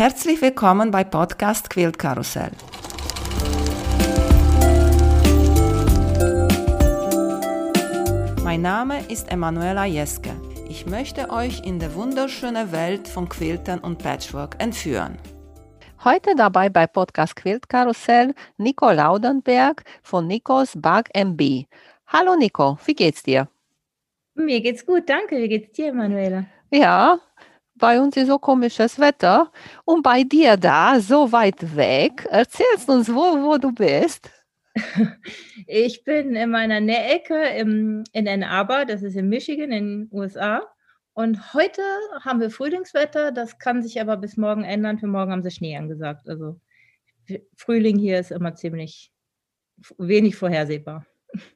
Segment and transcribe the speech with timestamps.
[0.00, 2.52] Herzlich willkommen bei Podcast Quilt Karussell.
[8.42, 10.30] Mein Name ist Emanuela Jeske.
[10.70, 15.18] Ich möchte euch in die wunderschöne Welt von Quiltern und Patchwork entführen.
[16.02, 21.66] Heute dabei bei Podcast Quilt Karussell Nico Laudenberg von Nikos Bug MB.
[22.06, 23.48] Hallo Nico, wie geht's dir?
[24.32, 25.36] Mir geht's gut, danke.
[25.36, 26.46] Wie geht's dir, Manuela?
[26.70, 27.18] Ja,
[27.80, 29.50] bei uns ist so komisches Wetter
[29.84, 32.26] und bei dir da, so weit weg.
[32.30, 34.30] Erzählst uns, wo, wo du bist.
[35.66, 40.08] Ich bin in meiner Nähecke im, in Ann Arbor, das ist in Michigan in den
[40.10, 40.62] USA.
[41.12, 41.82] Und heute
[42.22, 44.98] haben wir Frühlingswetter, das kann sich aber bis morgen ändern.
[44.98, 46.28] Für morgen haben sie Schnee angesagt.
[46.28, 46.60] Also
[47.56, 49.12] Frühling hier ist immer ziemlich
[49.98, 51.06] wenig vorhersehbar.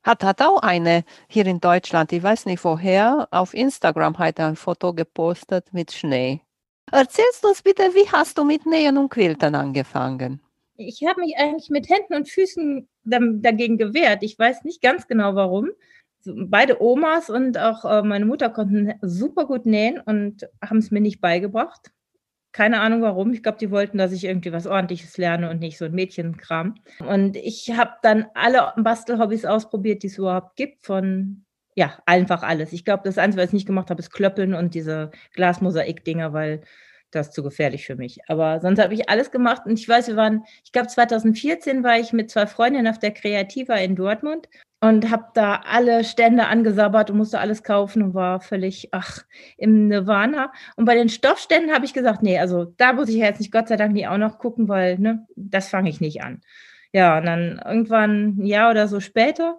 [0.03, 4.57] Hat, hat auch eine hier in Deutschland, ich weiß nicht woher, auf Instagram hat ein
[4.57, 6.41] Foto gepostet mit Schnee.
[6.93, 10.41] Erzählst uns bitte, wie hast du mit Nähen und Quilten angefangen?
[10.77, 14.23] Ich habe mich eigentlich mit Händen und Füßen dagegen gewehrt.
[14.23, 15.71] Ich weiß nicht ganz genau warum.
[16.25, 21.01] Beide Omas und auch äh, meine Mutter konnten super gut nähen und haben es mir
[21.01, 21.91] nicht beigebracht.
[22.55, 23.33] Keine Ahnung warum.
[23.33, 26.77] Ich glaube, die wollten, dass ich irgendwie was Ordentliches lerne und nicht so ein Mädchenkram.
[27.01, 32.73] Und ich habe dann alle Bastelhobbys ausprobiert, die es überhaupt gibt, von ja, einfach alles.
[32.73, 36.61] Ich glaube, das Einzige, was ich nicht gemacht habe, ist Klöppeln und diese Glasmosaik-Dinger, weil
[37.11, 38.21] das ist zu gefährlich für mich.
[38.29, 39.63] Aber sonst habe ich alles gemacht.
[39.67, 43.11] Und ich weiß, wir waren, ich glaube, 2014 war ich mit zwei Freundinnen auf der
[43.11, 44.49] Kreativa in Dortmund
[44.85, 49.25] und habe da alle Stände angesabbert und musste alles kaufen und war völlig, ach,
[49.57, 50.53] im Nirvana.
[50.77, 53.69] Und bei den Stoffständen habe ich gesagt, nee, also da muss ich jetzt nicht Gott
[53.69, 56.43] sei Dank nie auch noch gucken, weil, ne, das fange ich nicht an.
[56.93, 59.59] Ja, und dann irgendwann ein Jahr oder so später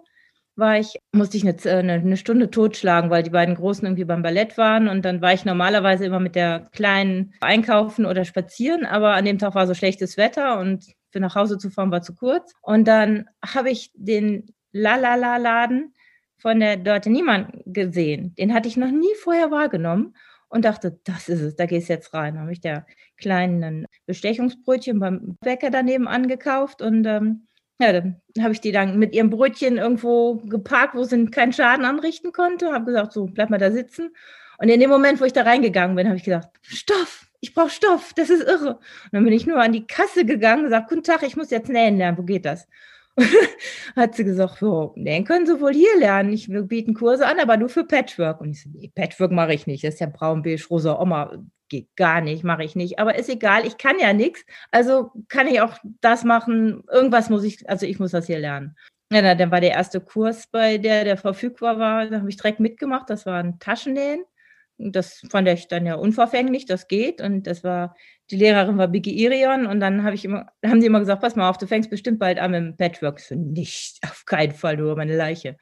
[0.54, 4.22] war ich, musste ich eine, eine, eine, Stunde totschlagen, weil die beiden Großen irgendwie beim
[4.22, 4.86] Ballett waren.
[4.86, 8.86] Und dann war ich normalerweise immer mit der Kleinen einkaufen oder spazieren.
[8.86, 12.02] Aber an dem Tag war so schlechtes Wetter und für nach Hause zu fahren war
[12.02, 12.52] zu kurz.
[12.62, 15.94] Und dann habe ich den Lalala-Laden
[16.38, 18.34] von der Dorte Niemand gesehen.
[18.36, 20.14] Den hatte ich noch nie vorher wahrgenommen
[20.48, 22.34] und dachte, das ist es, da gehst jetzt rein.
[22.34, 27.46] Da habe ich der kleinen Bestechungsbrötchen beim Bäcker daneben angekauft und ähm,
[27.78, 31.84] ja, dann habe ich die dann mit ihrem Brötchen irgendwo geparkt, wo sie keinen Schaden
[31.84, 32.72] anrichten konnte.
[32.72, 34.14] Habe gesagt, so, bleib mal da sitzen.
[34.58, 37.68] Und in dem Moment, wo ich da reingegangen bin, habe ich gedacht, Stoff, ich brauche
[37.68, 38.76] Stoff, das ist irre.
[38.76, 41.50] Und dann bin ich nur an die Kasse gegangen und gesagt, guten Tag, ich muss
[41.50, 42.66] jetzt nähen lernen, wo geht das?
[43.96, 46.32] hat sie gesagt, so, den können Sie wohl hier lernen.
[46.32, 48.40] Ich, wir bieten Kurse an, aber nur für Patchwork.
[48.40, 49.84] Und ich so, nee, Patchwork mache ich nicht.
[49.84, 51.32] Das ist ja braun, beige, rosa Oma.
[51.68, 53.00] Geht gar nicht, mache ich nicht.
[53.00, 54.44] Aber ist egal, ich kann ja nichts.
[54.70, 56.84] Also kann ich auch das machen.
[56.92, 58.76] Irgendwas muss ich, also ich muss das hier lernen.
[59.10, 62.08] Ja, dann war der erste Kurs bei der, der verfügbar war.
[62.08, 63.10] Da habe ich direkt mitgemacht.
[63.10, 64.24] Das war ein Taschennähen.
[64.78, 67.20] Das fand ich dann ja unverfänglich, das geht.
[67.20, 67.96] Und das war
[68.30, 71.36] die Lehrerin war Biggie Irion und dann habe ich immer, haben die immer gesagt, pass
[71.36, 73.20] mal auf, du fängst bestimmt bald an mit dem Patchwork.
[73.20, 75.56] So, nicht, auf keinen Fall, nur meine Leiche.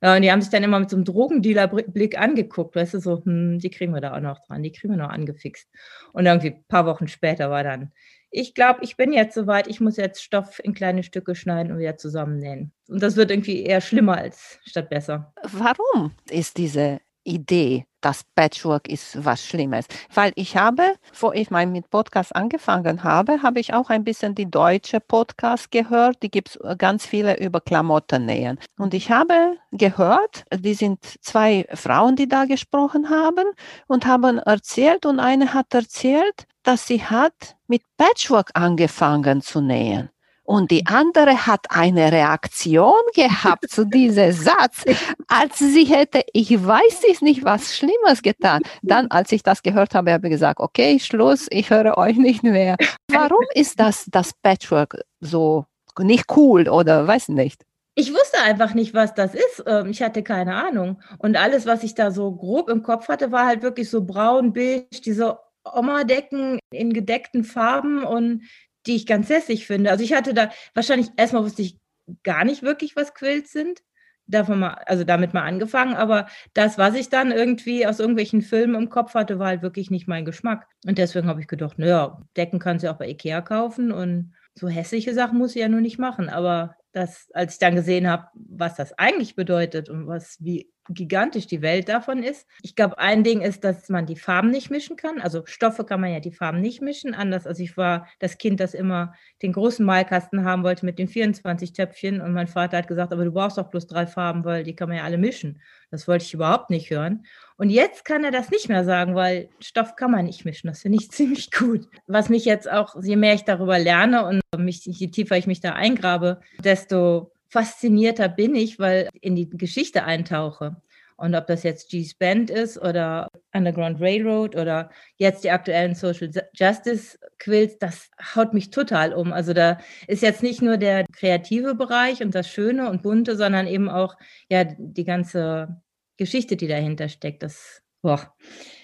[0.00, 3.24] Ja, und die haben sich dann immer mit so einem Drogendealer-Blick angeguckt, weißt du, so,
[3.24, 5.68] hm, die kriegen wir da auch noch dran, die kriegen wir noch angefixt.
[6.12, 7.92] Und irgendwie ein paar Wochen später war dann,
[8.30, 11.78] ich glaube, ich bin jetzt soweit, ich muss jetzt Stoff in kleine Stücke schneiden und
[11.78, 12.72] wieder zusammennähen.
[12.88, 15.32] Und das wird irgendwie eher schlimmer als statt besser.
[15.42, 19.86] Warum ist diese Idee, dass Patchwork ist was Schlimmes.
[20.12, 24.34] Weil ich habe, vor ich mal mit Podcast angefangen habe, habe ich auch ein bisschen
[24.34, 26.22] die deutsche Podcast gehört.
[26.22, 28.58] Die gibt es ganz viele über Klamotten nähen.
[28.78, 33.44] Und ich habe gehört, die sind zwei Frauen, die da gesprochen haben
[33.86, 40.10] und haben erzählt und eine hat erzählt, dass sie hat mit Patchwork angefangen zu nähen.
[40.48, 44.82] Und die andere hat eine Reaktion gehabt zu diesem Satz,
[45.26, 48.62] als sie hätte, ich weiß es nicht, was Schlimmes getan.
[48.80, 52.44] Dann, als ich das gehört habe, habe ich gesagt, okay, Schluss, ich höre euch nicht
[52.44, 52.78] mehr.
[53.12, 55.66] Warum ist das, das Patchwork so
[55.98, 57.66] nicht cool oder weiß nicht?
[57.94, 59.64] Ich wusste einfach nicht, was das ist.
[59.66, 61.02] Ähm, ich hatte keine Ahnung.
[61.18, 64.54] Und alles, was ich da so grob im Kopf hatte, war halt wirklich so braun,
[64.54, 68.44] beige, diese Oma-Decken in gedeckten Farben und
[68.88, 69.90] die ich ganz hässlich finde.
[69.90, 71.78] Also ich hatte da wahrscheinlich erstmal wusste ich
[72.24, 73.82] gar nicht wirklich, was Quills sind.
[74.26, 78.74] Davon mal, also damit mal angefangen, aber das, was ich dann irgendwie aus irgendwelchen Filmen
[78.74, 80.66] im Kopf hatte, war halt wirklich nicht mein Geschmack.
[80.86, 84.68] Und deswegen habe ich gedacht, naja, Decken kannst du auch bei Ikea kaufen und so
[84.68, 86.28] hässliche Sachen muss ich ja nur nicht machen.
[86.28, 91.46] Aber das, als ich dann gesehen habe, was das eigentlich bedeutet und was, wie gigantisch
[91.46, 92.46] die Welt davon ist.
[92.62, 95.20] Ich glaube, ein Ding ist, dass man die Farben nicht mischen kann.
[95.20, 97.14] Also Stoffe kann man ja die Farben nicht mischen.
[97.14, 101.08] Anders als ich war das Kind, das immer den großen Malkasten haben wollte mit den
[101.08, 102.20] 24 Töpfchen.
[102.20, 104.88] Und mein Vater hat gesagt, aber du brauchst doch bloß drei Farben, weil die kann
[104.88, 105.60] man ja alle mischen.
[105.90, 107.24] Das wollte ich überhaupt nicht hören.
[107.56, 110.68] Und jetzt kann er das nicht mehr sagen, weil Stoff kann man nicht mischen.
[110.68, 111.88] Das finde ich ziemlich gut.
[112.06, 115.60] Was mich jetzt auch, je mehr ich darüber lerne und mich, je tiefer ich mich
[115.60, 120.76] da eingrabe, desto faszinierter bin ich, weil in die Geschichte eintauche.
[121.18, 126.30] Und ob das jetzt G's Band ist oder Underground Railroad oder jetzt die aktuellen Social
[126.54, 129.32] Justice Quills, das haut mich total um.
[129.32, 133.66] Also da ist jetzt nicht nur der kreative Bereich und das Schöne und Bunte, sondern
[133.66, 134.14] eben auch
[134.48, 135.80] ja die ganze
[136.18, 137.42] Geschichte, die dahinter steckt.
[137.42, 138.32] Das, boah.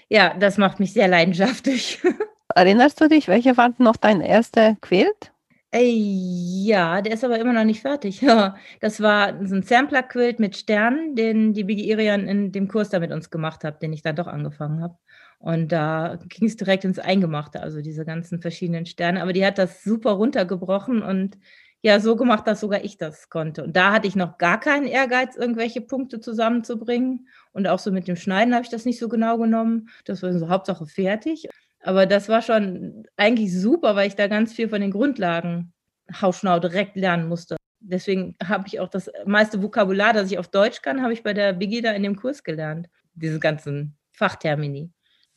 [0.09, 2.01] ja, das macht mich sehr leidenschaftlich.
[2.55, 5.34] Erinnerst du dich, welche war noch dein erster Quilt?
[5.77, 8.21] Ja, der ist aber immer noch nicht fertig.
[8.81, 13.01] Das war so ein Sampler-Quilt mit Sternen, den die Biggie Irian in dem Kurs da
[13.01, 14.97] mit uns gemacht hat, den ich dann doch angefangen habe.
[15.39, 19.21] Und da ging es direkt ins Eingemachte, also diese ganzen verschiedenen Sterne.
[19.23, 21.39] Aber die hat das super runtergebrochen und
[21.83, 23.65] ja, so gemacht, dass sogar ich das konnte.
[23.65, 27.29] Und da hatte ich noch gar keinen Ehrgeiz, irgendwelche Punkte zusammenzubringen.
[27.53, 29.89] Und auch so mit dem Schneiden habe ich das nicht so genau genommen.
[30.07, 31.49] Das war so Hauptsache fertig.
[31.85, 35.75] Aber das war schon eigentlich super, weil ich da ganz viel von den Grundlagen
[36.21, 37.57] hausschnau direkt lernen musste.
[37.81, 41.35] Deswegen habe ich auch das meiste Vokabular, das ich auf Deutsch kann, habe ich bei
[41.35, 42.89] der Begida in dem Kurs gelernt.
[43.13, 44.91] Diese ganzen Fachtermini.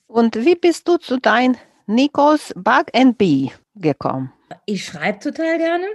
[0.08, 4.32] Und wie bist du zu dein Nikos Bug and Bee gekommen?
[4.66, 5.86] Ich schreibe total gerne.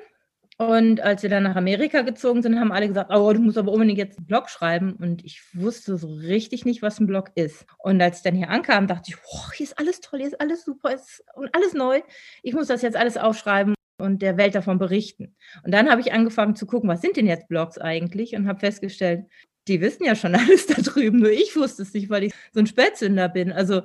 [0.59, 3.73] Und als wir dann nach Amerika gezogen sind, haben alle gesagt, oh, du musst aber
[3.73, 4.93] unbedingt jetzt einen Blog schreiben.
[4.93, 7.65] Und ich wusste so richtig nicht, was ein Blog ist.
[7.79, 10.41] Und als ich dann hier ankam, dachte ich, oh, hier ist alles toll, hier ist
[10.41, 12.03] alles super ist und alles neu.
[12.43, 15.35] Ich muss das jetzt alles aufschreiben und der Welt davon berichten.
[15.65, 18.35] Und dann habe ich angefangen zu gucken, was sind denn jetzt Blogs eigentlich?
[18.35, 19.27] Und habe festgestellt,
[19.69, 22.61] die wissen ja schon alles da drüben, nur ich wusste es nicht, weil ich so
[22.61, 23.53] ein Spätzünder bin.
[23.53, 23.83] Also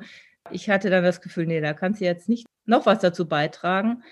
[0.51, 4.03] ich hatte dann das Gefühl, nee, da kannst du jetzt nicht noch was dazu beitragen.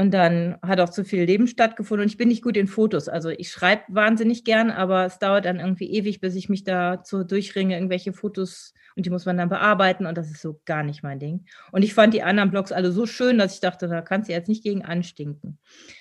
[0.00, 3.06] Und dann hat auch zu viel Leben stattgefunden und ich bin nicht gut in Fotos.
[3.10, 7.22] Also ich schreibe wahnsinnig gern, aber es dauert dann irgendwie ewig, bis ich mich dazu
[7.22, 11.02] durchringe, irgendwelche Fotos und die muss man dann bearbeiten und das ist so gar nicht
[11.02, 11.44] mein Ding.
[11.70, 14.32] Und ich fand die anderen Blogs alle so schön, dass ich dachte, da kannst du
[14.32, 15.58] jetzt nicht gegen anstinken.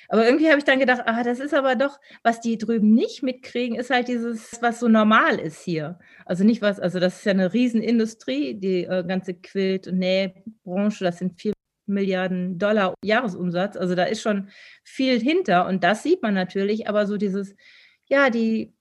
[0.07, 3.21] Aber irgendwie habe ich dann gedacht, ah, das ist aber doch, was die drüben nicht
[3.21, 5.99] mitkriegen, ist halt dieses, was so normal ist hier.
[6.25, 11.03] Also nicht was, also das ist ja eine Riesenindustrie, die äh, ganze Quilt- und Nähbranche,
[11.03, 11.51] das sind vier
[11.89, 13.75] Milliarden Dollar Jahresumsatz.
[13.77, 14.49] Also da ist schon
[14.83, 17.55] viel hinter und das sieht man natürlich, aber so dieses,
[18.07, 18.73] ja, die,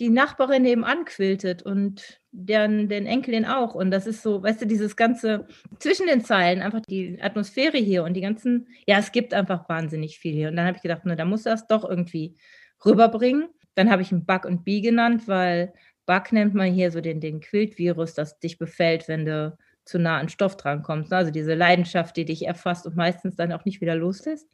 [0.00, 3.74] die Nachbarin nebenan quiltet und deren, den Enkelin auch.
[3.74, 5.46] Und das ist so, weißt du, dieses ganze
[5.78, 10.18] zwischen den Zeilen, einfach die Atmosphäre hier und die ganzen, ja, es gibt einfach wahnsinnig
[10.18, 10.48] viel hier.
[10.48, 12.36] Und dann habe ich gedacht, ne, da muss das doch irgendwie
[12.84, 13.48] rüberbringen.
[13.74, 15.72] Dann habe ich ihn Bug und Bee genannt, weil
[16.06, 20.18] Bug nennt man hier so den, den Quilt-Virus, das dich befällt, wenn du zu nah
[20.18, 21.10] an Stoff drankommst.
[21.10, 21.16] Ne?
[21.16, 24.48] Also diese Leidenschaft, die dich erfasst und meistens dann auch nicht wieder loslässt.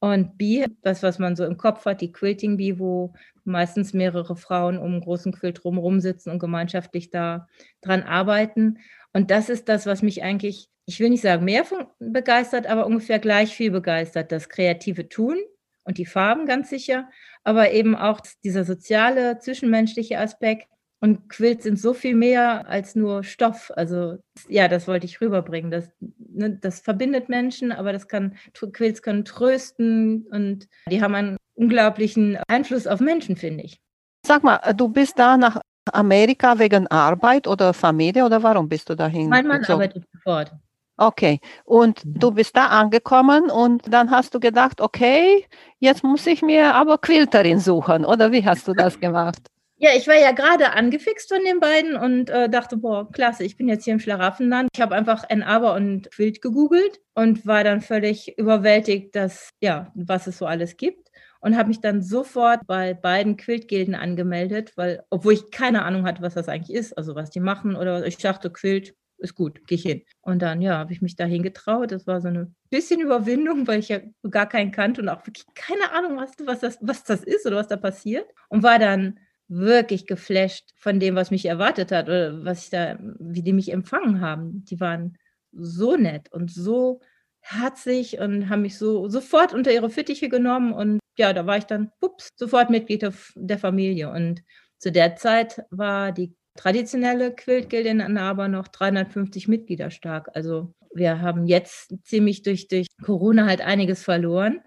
[0.00, 4.36] Und Bee, das, was man so im Kopf hat, die Quilting Bee, wo meistens mehrere
[4.36, 7.48] Frauen um einen großen Quilt drumherum sitzen und gemeinschaftlich da
[7.80, 8.78] dran arbeiten.
[9.12, 11.64] Und das ist das, was mich eigentlich, ich will nicht sagen mehr
[11.98, 14.30] begeistert, aber ungefähr gleich viel begeistert.
[14.30, 15.36] Das kreative Tun
[15.82, 17.08] und die Farben ganz sicher,
[17.42, 20.68] aber eben auch dieser soziale, zwischenmenschliche Aspekt
[21.00, 23.70] und Quilts sind so viel mehr als nur Stoff.
[23.76, 24.18] Also
[24.48, 25.70] ja, das wollte ich rüberbringen.
[25.70, 31.36] Das, ne, das verbindet Menschen, aber das kann, Quilts können trösten und die haben einen
[31.54, 33.80] unglaublichen Einfluss auf Menschen, finde ich.
[34.26, 35.60] Sag mal, du bist da nach
[35.92, 39.28] Amerika wegen Arbeit oder Familie oder warum bist du dahin?
[39.28, 39.82] Mein Mann gezogen?
[39.82, 40.52] arbeitet sofort.
[41.00, 45.46] Okay, und du bist da angekommen und dann hast du gedacht, okay,
[45.78, 49.48] jetzt muss ich mir aber Quilterin suchen, oder wie hast du das gemacht?
[49.80, 53.56] Ja, ich war ja gerade angefixt von den beiden und äh, dachte, boah, klasse, ich
[53.56, 54.68] bin jetzt hier im Schlaraffenland.
[54.74, 59.92] Ich habe einfach N Aber und Quilt gegoogelt und war dann völlig überwältigt, dass, ja,
[59.94, 61.08] was es so alles gibt.
[61.40, 66.22] Und habe mich dann sofort bei beiden Quiltgilden angemeldet, weil, obwohl ich keine Ahnung hatte,
[66.22, 68.04] was das eigentlich ist, also was die machen oder.
[68.04, 70.02] Ich dachte, Quilt ist gut, gehe ich hin.
[70.22, 71.92] Und dann, ja, habe ich mich dahin getraut.
[71.92, 75.46] Das war so eine bisschen Überwindung, weil ich ja gar keinen kannte und auch wirklich
[75.54, 78.26] keine Ahnung was, was, das, was das ist oder was da passiert.
[78.48, 82.98] Und war dann wirklich geflasht von dem, was mich erwartet hat oder was ich da,
[83.18, 84.64] wie die mich empfangen haben.
[84.66, 85.16] Die waren
[85.52, 87.00] so nett und so
[87.40, 91.64] herzlich und haben mich so sofort unter ihre Fittiche genommen und ja, da war ich
[91.64, 94.42] dann, ups, sofort Mitglied der Familie und
[94.78, 100.28] zu der Zeit war die traditionelle Quiltgilde in Annaba noch 350 Mitglieder stark.
[100.34, 104.60] Also wir haben jetzt ziemlich durch, durch Corona halt einiges verloren,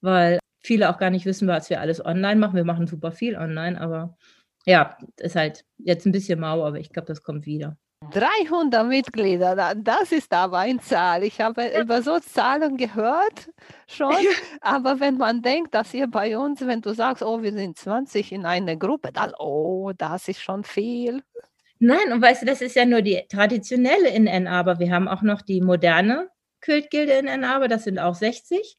[0.00, 2.54] weil viele auch gar nicht wissen, was wir alles online machen.
[2.54, 4.16] Wir machen super viel online, aber
[4.66, 7.76] ja, ist halt jetzt ein bisschen mau, aber ich glaube, das kommt wieder.
[8.12, 11.24] 300 Mitglieder, das ist aber eine Zahl.
[11.24, 11.80] Ich habe ja.
[11.80, 13.50] über so Zahlen gehört
[13.88, 14.14] schon,
[14.60, 18.32] aber wenn man denkt, dass ihr bei uns, wenn du sagst, oh, wir sind 20
[18.32, 21.22] in einer Gruppe, dann, oh, das ist schon viel.
[21.80, 24.78] Nein, und weißt du, das ist ja nur die traditionelle in Ann Arbor.
[24.78, 26.28] Wir haben auch noch die moderne
[26.60, 28.77] Quiltgilde in Ann Arbor, das sind auch 60.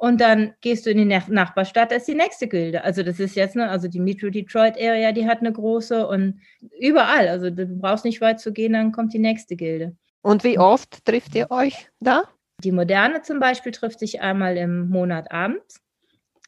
[0.00, 2.84] Und dann gehst du in die Nachbarstadt, das ist die nächste Gilde.
[2.84, 6.40] Also das ist jetzt, ne, also die Metro Detroit Area, die hat eine große und
[6.80, 7.26] überall.
[7.26, 9.96] Also du brauchst nicht weit zu gehen, dann kommt die nächste Gilde.
[10.22, 12.22] Und wie oft trifft ihr euch da?
[12.62, 15.80] Die moderne zum Beispiel trifft sich einmal im Monat abends.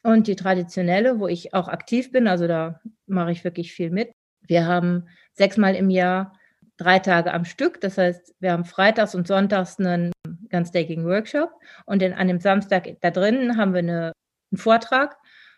[0.03, 4.11] Und die traditionelle, wo ich auch aktiv bin, also da mache ich wirklich viel mit.
[4.47, 6.39] Wir haben sechsmal im Jahr
[6.81, 7.79] drei Tage am Stück.
[7.81, 10.11] Das heißt, wir haben freitags und sonntags einen
[10.49, 11.51] ganztägigen Workshop
[11.85, 14.11] und in, an dem Samstag da drin haben wir eine,
[14.51, 15.17] einen Vortrag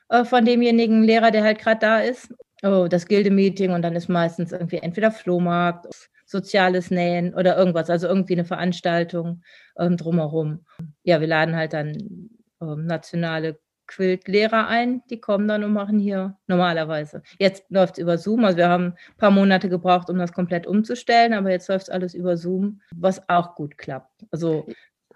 [0.10, 2.34] äh, von demjenigen Lehrer, der halt gerade da ist.
[2.64, 5.88] Oh, das Gilde-Meeting und dann ist meistens irgendwie entweder Flohmarkt,
[6.26, 9.44] soziales Nähen oder irgendwas, also irgendwie eine Veranstaltung
[9.78, 10.66] ähm, drumherum.
[11.04, 12.30] Ja, wir laden halt dann
[12.62, 13.60] ähm, nationale
[13.94, 17.22] Quilt-Lehrer ein, die kommen dann und machen hier normalerweise.
[17.40, 20.66] Jetzt läuft es über Zoom, also wir haben ein paar Monate gebraucht, um das komplett
[20.66, 24.26] umzustellen, aber jetzt läuft es alles über Zoom, was auch gut klappt.
[24.32, 24.66] Also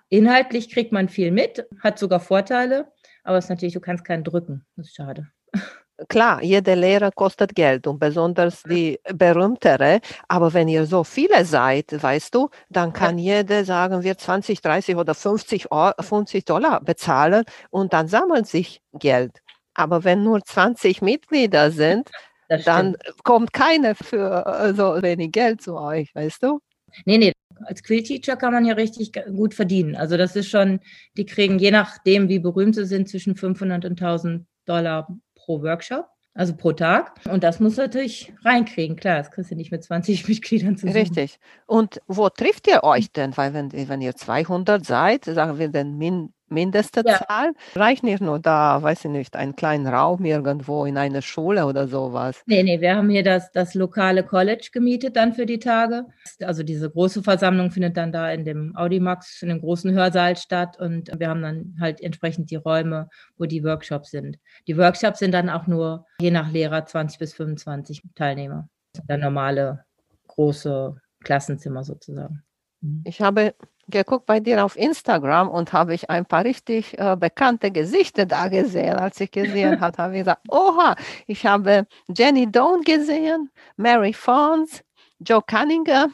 [0.10, 2.92] inhaltlich kriegt man viel mit, hat sogar Vorteile,
[3.24, 4.66] aber es ist natürlich, du kannst keinen drücken.
[4.76, 5.28] Das ist schade.
[6.10, 10.00] klar, jede Lehre kostet Geld und besonders die berühmtere.
[10.28, 13.38] Aber wenn ihr so viele seid, weißt du, dann kann ja.
[13.38, 15.68] jeder, sagen wir, 20, 30 oder 50,
[16.00, 19.42] 50 Dollar bezahlen und dann sammelt sich Geld.
[19.74, 22.10] Aber wenn nur 20 Mitglieder sind,
[22.66, 26.60] dann kommt keiner für äh, so wenig Geld zu euch, weißt du?
[27.06, 27.34] Nee, nee,
[27.66, 29.96] als Quill-Teacher kann man ja richtig gut verdienen.
[29.96, 30.80] Also das ist schon,
[31.18, 35.08] die kriegen je nachdem, wie berühmt sie sind, zwischen 500 und 1000 Dollar
[35.48, 37.20] pro Workshop, also pro Tag.
[37.32, 38.96] Und das muss natürlich reinkriegen.
[38.96, 40.98] Klar, das kriegst du nicht mit 20 Mitgliedern zusammen.
[40.98, 41.40] Richtig.
[41.66, 43.36] Und wo trifft ihr euch denn?
[43.36, 47.18] Weil wenn, wenn ihr 200 seid, sagen wir den Min mindeste ja.
[47.18, 47.54] Zahl.
[47.76, 51.88] Reicht nicht nur da, weiß ich nicht, einen kleinen Raum irgendwo in einer Schule oder
[51.88, 52.42] sowas.
[52.46, 56.06] Nee, nee, wir haben hier das, das lokale College gemietet dann für die Tage.
[56.42, 60.80] Also diese große Versammlung findet dann da in dem Audimax, in dem großen Hörsaal statt
[60.80, 64.38] und wir haben dann halt entsprechend die Räume, wo die Workshops sind.
[64.68, 68.70] Die Workshops sind dann auch nur je nach Lehrer 20 bis 25 Teilnehmer.
[69.08, 69.86] Der normale
[70.28, 72.44] große Klassenzimmer sozusagen.
[72.82, 73.04] Mhm.
[73.06, 73.54] Ich habe
[73.90, 78.48] geguckt bei dir auf Instagram und habe ich ein paar richtig äh, bekannte Gesichter da
[78.48, 78.96] gesehen.
[78.96, 84.84] Als ich gesehen habe, habe ich gesagt, oha, ich habe Jenny Doan gesehen, Mary Fawns,
[85.20, 86.14] Joe Cunningham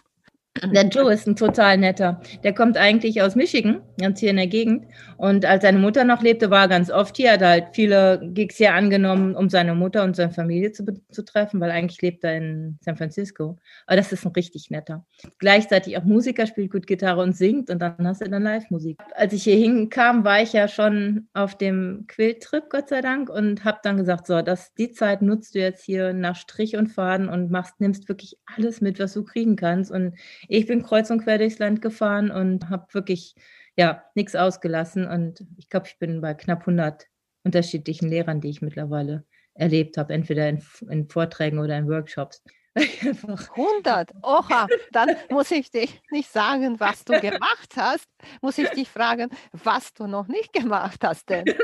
[0.62, 2.22] der Joe ist ein total netter.
[2.44, 4.86] Der kommt eigentlich aus Michigan, ganz hier in der Gegend.
[5.18, 7.28] Und als seine Mutter noch lebte, war er ganz oft hier.
[7.28, 11.26] Er hat halt viele Gigs hier angenommen, um seine Mutter und seine Familie zu, zu
[11.26, 13.58] treffen, weil eigentlich lebt er in San Francisco.
[13.88, 15.04] Aber das ist ein richtig netter.
[15.40, 17.72] Gleichzeitig auch Musiker, spielt gut Gitarre und singt.
[17.72, 19.00] Und dann hast du dann Live-Musik.
[19.16, 23.66] Als ich hier hinkam, war ich ja schon auf dem Quilt-Trip, Gott sei Dank, und
[23.66, 27.28] habe dann gesagt, so, das, die Zeit nutzt du jetzt hier nach Strich und Faden
[27.28, 29.90] und machst, nimmst wirklich alles mit, was du kriegen kannst.
[29.90, 30.14] Und
[30.48, 33.36] ich bin kreuz und quer durchs Land gefahren und habe wirklich
[33.78, 35.08] ja nichts ausgelassen.
[35.08, 37.08] Und ich glaube, ich bin bei knapp 100
[37.44, 42.44] unterschiedlichen Lehrern, die ich mittlerweile erlebt habe, entweder in, in Vorträgen oder in Workshops.
[42.76, 48.10] 100, oha, dann muss ich dich nicht sagen, was du gemacht hast,
[48.42, 51.46] muss ich dich fragen, was du noch nicht gemacht hast denn.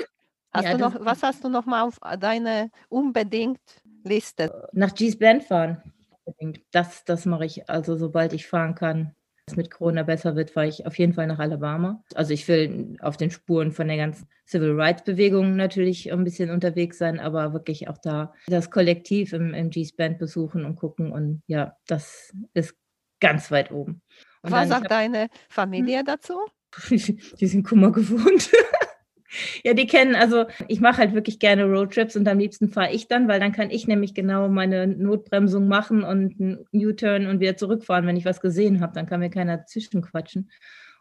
[0.52, 3.62] Hast ja, du noch, was hast du noch mal auf deine unbedingt
[4.04, 4.68] Liste?
[4.74, 5.94] Nach G's Band fahren
[6.30, 6.66] unbedingt.
[6.72, 9.16] Das, das mache ich, also sobald ich fahren kann.
[9.48, 12.04] Es mit Corona besser wird, fahre ich auf jeden Fall nach Alabama.
[12.14, 16.52] Also ich will auf den Spuren von der ganzen Civil Rights Bewegung natürlich ein bisschen
[16.52, 21.12] unterwegs sein, aber wirklich auch da das Kollektiv im, im G-Band besuchen und gucken.
[21.12, 22.76] Und ja, das ist
[23.20, 24.02] ganz weit oben.
[24.44, 26.06] Und Was sagt hab, deine Familie hm?
[26.06, 26.34] dazu?
[26.90, 28.52] Die sind Kummer gewohnt.
[29.64, 33.08] Ja, die kennen, also ich mache halt wirklich gerne Roadtrips und am liebsten fahre ich
[33.08, 37.58] dann, weil dann kann ich nämlich genau meine Notbremsung machen und einen U-Turn und wieder
[37.58, 38.94] zurückfahren, wenn ich was gesehen habe.
[38.94, 40.50] Dann kann mir keiner zwischenquatschen.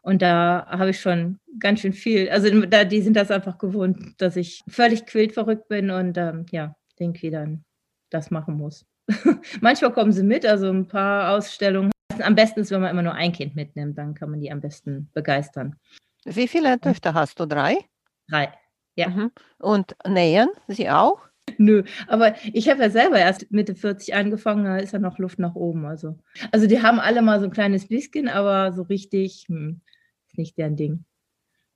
[0.01, 4.15] Und da habe ich schon ganz schön viel, also da, die sind das einfach gewohnt,
[4.17, 7.65] dass ich völlig quältverrückt bin und ähm, ja, irgendwie dann
[8.09, 8.85] das machen muss.
[9.61, 11.91] Manchmal kommen sie mit, also ein paar Ausstellungen.
[12.21, 14.61] Am besten ist, wenn man immer nur ein Kind mitnimmt, dann kann man die am
[14.61, 15.75] besten begeistern.
[16.25, 17.45] Wie viele Töchter hast du?
[17.45, 17.77] Drei?
[18.29, 18.53] Drei.
[18.95, 19.09] Ja.
[19.09, 19.31] Mhm.
[19.59, 21.19] Und nähen Sie auch?
[21.57, 25.39] Nö, aber ich habe ja selber erst Mitte 40 angefangen, da ist ja noch Luft
[25.39, 25.85] nach oben.
[25.85, 26.17] Also,
[26.51, 29.81] also die haben alle mal so ein kleines bisschen, aber so richtig hm,
[30.27, 31.05] ist nicht deren Ding.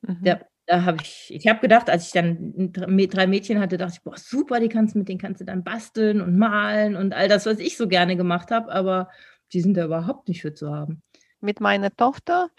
[0.02, 0.22] Mhm.
[0.24, 4.04] Ja, da habe ich, ich habe gedacht, als ich dann drei Mädchen hatte, dachte ich,
[4.04, 7.46] boah, super, die kannst mit denen kannst du dann basteln und malen und all das,
[7.46, 9.10] was ich so gerne gemacht habe, aber
[9.52, 11.02] die sind da überhaupt nicht für zu haben.
[11.42, 12.50] Mit meiner Tochter,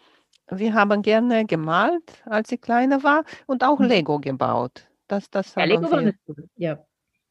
[0.50, 3.86] wir haben gerne gemalt, als sie kleiner war und auch mhm.
[3.86, 4.86] Lego gebaut.
[5.08, 5.90] Das, das ja, Lego wir.
[5.90, 6.48] war cool.
[6.56, 6.78] Ja.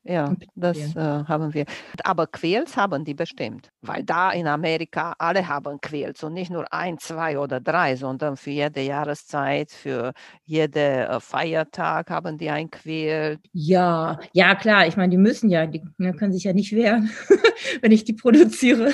[0.06, 1.66] Ja, das äh, haben wir.
[2.04, 6.66] Aber Quäls haben die bestimmt, weil da in Amerika alle haben Quäls und nicht nur
[6.74, 10.12] ein, zwei oder drei, sondern für jede Jahreszeit, für
[10.44, 13.40] jeden äh, Feiertag haben die ein Quäl.
[13.54, 14.88] Ja, ja klar.
[14.88, 17.10] Ich meine, die müssen ja, die ne, können sich ja nicht wehren,
[17.82, 18.94] wenn ich die produziere.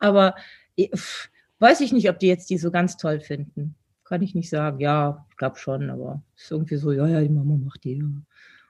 [0.00, 0.34] Aber
[0.76, 1.30] pff,
[1.62, 3.76] weiß ich nicht, ob die jetzt die so ganz toll finden.
[4.04, 4.80] Kann ich nicht sagen.
[4.80, 7.98] Ja, ich glaube schon, aber es ist irgendwie so, ja, ja, die Mama macht die.
[7.98, 8.04] Ja.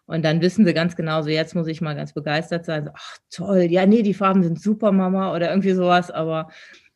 [0.06, 2.84] Und dann wissen sie ganz genau, so jetzt muss ich mal ganz begeistert sein.
[2.84, 6.50] So, ach toll, ja, nee, die Farben sind super, Mama oder irgendwie sowas, aber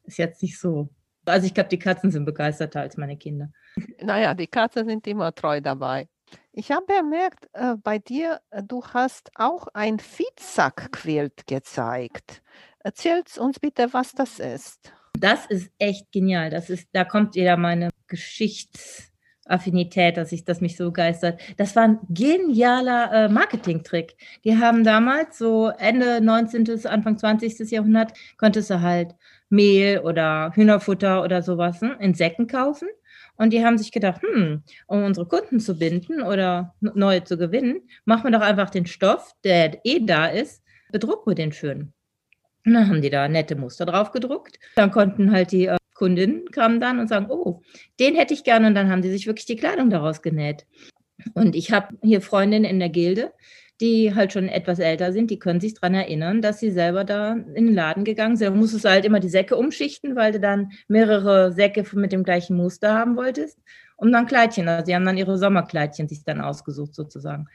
[0.05, 0.91] ist jetzt nicht so.
[1.25, 3.51] Also ich glaube, die Katzen sind begeisterter als meine Kinder.
[4.01, 6.09] Naja, die Katzen sind immer treu dabei.
[6.53, 12.43] Ich habe bemerkt, äh, bei dir, äh, du hast auch ein Viehsackquilt gezeigt.
[12.79, 14.93] Erzählt uns bitte, was das ist.
[15.19, 16.51] Das ist echt genial.
[16.51, 19.13] Das ist, da kommt wieder meine Geschichts-
[19.49, 21.41] Affinität, dass ich das mich so geistert.
[21.57, 24.17] Das war ein genialer äh, Marketingtrick.
[24.45, 27.71] Die haben damals so Ende 19., Anfang 20.
[27.71, 29.15] Jahrhundert konntest du halt
[29.49, 32.89] Mehl oder Hühnerfutter oder sowas ne, in Säcken kaufen.
[33.37, 37.83] Und die haben sich gedacht, hm, um unsere Kunden zu binden oder neue zu gewinnen,
[38.05, 41.93] machen wir doch einfach den Stoff, der eh da ist, bedrucken wir den schön.
[42.67, 44.59] Und dann haben die da nette Muster drauf gedruckt.
[44.75, 47.63] Dann konnten halt die äh, Kundinnen kamen dann und sagen, oh,
[48.01, 48.67] den hätte ich gerne.
[48.67, 50.67] Und dann haben die sich wirklich die Kleidung daraus genäht.
[51.35, 53.33] Und ich habe hier Freundinnen in der Gilde,
[53.81, 57.33] die halt schon etwas älter sind, die können sich daran erinnern, dass sie selber da
[57.33, 58.49] in den Laden gegangen sind.
[58.49, 62.25] Da musstest du halt immer die Säcke umschichten, weil du dann mehrere Säcke mit dem
[62.25, 63.59] gleichen Muster haben wolltest.
[63.97, 64.69] Und dann Kleidchen.
[64.69, 67.47] Also die haben dann ihre Sommerkleidchen sich dann ausgesucht sozusagen.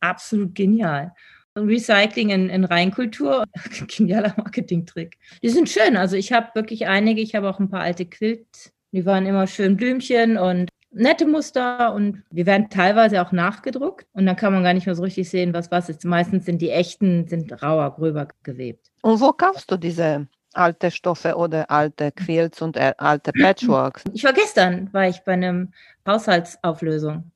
[0.00, 1.12] Absolut genial.
[1.56, 3.44] Recycling in, in Reinkultur.
[3.88, 5.18] Genialer Marketingtrick.
[5.42, 5.96] Die sind schön.
[5.96, 7.20] Also ich habe wirklich einige.
[7.20, 8.72] Ich habe auch ein paar alte Quilt.
[8.92, 14.26] Die waren immer schön Blümchen und nette Muster und die werden teilweise auch nachgedruckt und
[14.26, 16.04] dann kann man gar nicht mehr so richtig sehen, was was ist.
[16.04, 18.90] Meistens sind die echten, sind rauer, gröber gewebt.
[19.02, 24.04] Und wo kaufst du diese alte Stoffe oder alte Quilts und äh, alte Patchworks?
[24.12, 25.72] Ich war gestern, war ich bei einem
[26.06, 27.30] Haushaltsauflösung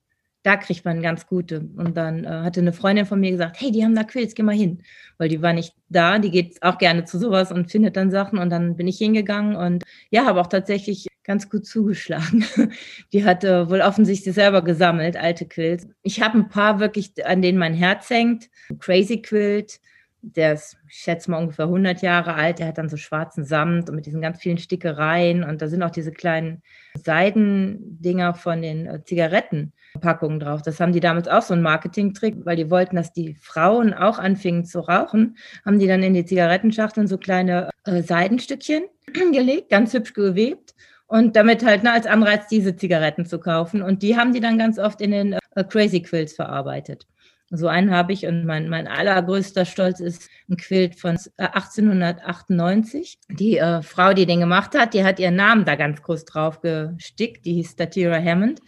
[0.45, 1.61] da kriegt man ganz gute.
[1.77, 4.43] Und dann äh, hatte eine Freundin von mir gesagt, hey, die haben da Quills, geh
[4.43, 4.83] mal hin.
[5.17, 8.39] Weil die war nicht da, die geht auch gerne zu sowas und findet dann Sachen.
[8.39, 12.45] Und dann bin ich hingegangen und ja, habe auch tatsächlich ganz gut zugeschlagen.
[13.15, 15.89] Die hatte wohl offensichtlich selber gesammelt, alte Quills.
[16.03, 18.51] Ich habe ein paar wirklich, an denen mein Herz hängt.
[18.79, 19.81] Crazy Quilt,
[20.21, 22.59] der ist, ich schätze mal, ungefähr 100 Jahre alt.
[22.59, 25.43] Der hat dann so schwarzen Samt und mit diesen ganz vielen Stickereien.
[25.43, 26.63] Und da sind auch diese kleinen
[27.03, 30.63] Seidendinger von den äh, Zigarettenpackungen drauf.
[30.63, 34.19] Das haben die damals auch so einen Marketingtrick, weil die wollten, dass die Frauen auch
[34.19, 35.37] anfingen zu rauchen.
[35.65, 38.85] Haben die dann in die Zigarettenschachteln so kleine äh, Seidenstückchen
[39.33, 40.75] gelegt, ganz hübsch gewebt.
[41.07, 43.83] Und damit halt ne, als Anreiz, diese Zigaretten zu kaufen.
[43.83, 47.07] Und die haben die dann ganz oft in den äh, Crazy Quills verarbeitet.
[47.51, 53.19] So einen habe ich und mein, mein allergrößter Stolz ist ein Quilt von 1898.
[53.29, 56.25] Äh, die äh, Frau, die den gemacht hat, die hat ihren Namen da ganz groß
[56.25, 57.45] drauf gestickt.
[57.45, 58.61] Die hieß Statira Hammond.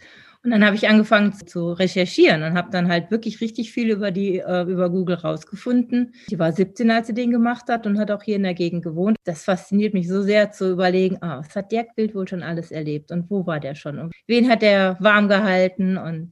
[0.43, 4.11] Und dann habe ich angefangen zu recherchieren und habe dann halt wirklich richtig viel über
[4.11, 6.13] die äh, über Google rausgefunden.
[6.29, 8.83] Die war 17, als sie den gemacht hat und hat auch hier in der Gegend
[8.83, 9.17] gewohnt.
[9.25, 12.71] Das fasziniert mich so sehr zu überlegen, ah, was hat der Quilt wohl schon alles
[12.71, 16.31] erlebt und wo war der schon und wen hat der warm gehalten und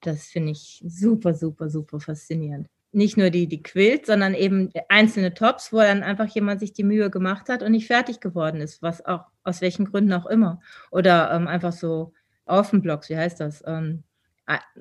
[0.00, 2.68] das finde ich super, super, super faszinierend.
[2.92, 6.84] Nicht nur die, die Quilt, sondern eben einzelne Tops, wo dann einfach jemand sich die
[6.84, 10.60] Mühe gemacht hat und nicht fertig geworden ist, was auch, aus welchen Gründen auch immer.
[10.90, 12.12] Oder ähm, einfach so
[12.46, 13.62] Offenblocks, wie heißt das?
[13.66, 14.04] Ähm,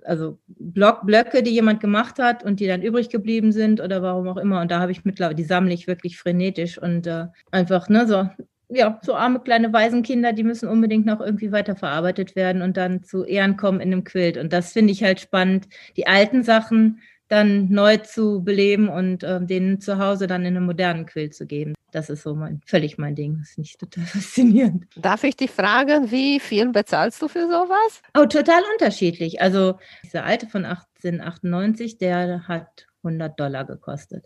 [0.03, 4.37] also Blockblöcke, die jemand gemacht hat und die dann übrig geblieben sind oder warum auch
[4.37, 4.61] immer.
[4.61, 8.29] Und da habe ich mittlerweile, die sammle ich wirklich frenetisch und äh, einfach, ne, so
[8.69, 13.23] ja, so arme kleine Waisenkinder, die müssen unbedingt noch irgendwie weiterverarbeitet werden und dann zu
[13.23, 14.37] Ehren kommen in einem Quilt.
[14.37, 19.43] Und das finde ich halt spannend, die alten Sachen dann neu zu beleben und äh,
[19.43, 21.73] denen zu Hause dann in einem modernen Quilt zu geben.
[21.91, 23.37] Das ist so mein, völlig mein Ding.
[23.39, 24.85] Das finde ich total faszinierend.
[24.95, 28.01] Darf ich dich fragen, wie viel bezahlst du für sowas?
[28.15, 29.41] Oh, total unterschiedlich.
[29.41, 34.25] Also dieser alte von 1898, der hat 100 Dollar gekostet.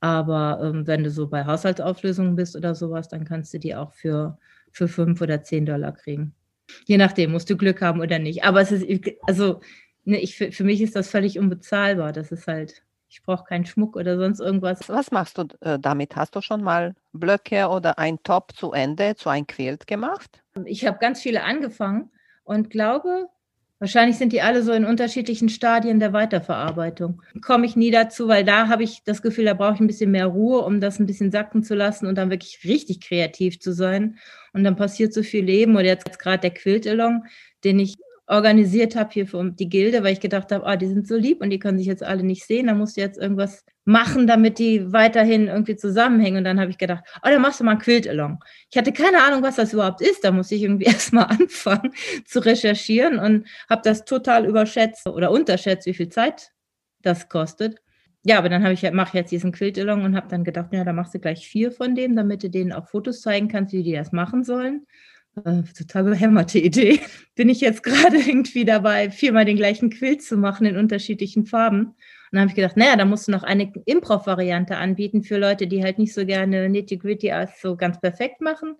[0.00, 3.92] Aber ähm, wenn du so bei Haushaltsauflösungen bist oder sowas, dann kannst du die auch
[3.92, 4.38] für,
[4.72, 6.34] für 5 oder 10 Dollar kriegen.
[6.86, 8.44] Je nachdem, musst du Glück haben oder nicht.
[8.44, 8.86] Aber es ist,
[9.26, 9.60] also,
[10.04, 12.12] ne, ich, für mich ist das völlig unbezahlbar.
[12.12, 14.88] Das ist halt, ich brauche keinen Schmuck oder sonst irgendwas.
[14.88, 16.16] Was machst du äh, damit?
[16.16, 20.42] Hast du schon mal Blöcke oder ein Top zu Ende, zu ein Quilt gemacht?
[20.64, 22.10] Ich habe ganz viele angefangen
[22.44, 23.28] und glaube,
[23.80, 27.22] Wahrscheinlich sind die alle so in unterschiedlichen Stadien der Weiterverarbeitung.
[27.40, 30.10] Komme ich nie dazu, weil da habe ich das Gefühl, da brauche ich ein bisschen
[30.10, 33.72] mehr Ruhe, um das ein bisschen sacken zu lassen und dann wirklich richtig kreativ zu
[33.72, 34.18] sein.
[34.52, 35.76] Und dann passiert so viel Leben.
[35.76, 37.24] Oder jetzt gerade der Quilt-Along,
[37.64, 37.96] den ich
[38.30, 41.40] organisiert habe hier für die Gilde, weil ich gedacht habe, ah, die sind so lieb
[41.42, 44.60] und die können sich jetzt alle nicht sehen, da musst du jetzt irgendwas machen, damit
[44.60, 46.38] die weiterhin irgendwie zusammenhängen.
[46.38, 48.38] Und dann habe ich gedacht, oh, dann machst du mal ein Quilt-Along.
[48.70, 50.22] Ich hatte keine Ahnung, was das überhaupt ist.
[50.22, 51.92] Da musste ich irgendwie erstmal anfangen
[52.24, 56.52] zu recherchieren und habe das total überschätzt oder unterschätzt, wie viel Zeit
[57.02, 57.80] das kostet.
[58.22, 60.92] Ja, aber dann habe ich mache jetzt diesen Quilt-Along und habe dann gedacht, ja, da
[60.92, 63.92] machst du gleich vier von dem, damit du denen auch Fotos zeigen kannst, wie die
[63.92, 64.86] das machen sollen.
[65.36, 67.00] Äh, total behämmerte Idee.
[67.34, 71.86] Bin ich jetzt gerade irgendwie dabei, viermal den gleichen Quilt zu machen in unterschiedlichen Farben.
[71.86, 71.96] Und
[72.32, 75.82] dann habe ich gedacht, naja, da musst du noch eine Improv-Variante anbieten für Leute, die
[75.82, 78.76] halt nicht so gerne Nitty-Gritty als so ganz perfekt machen.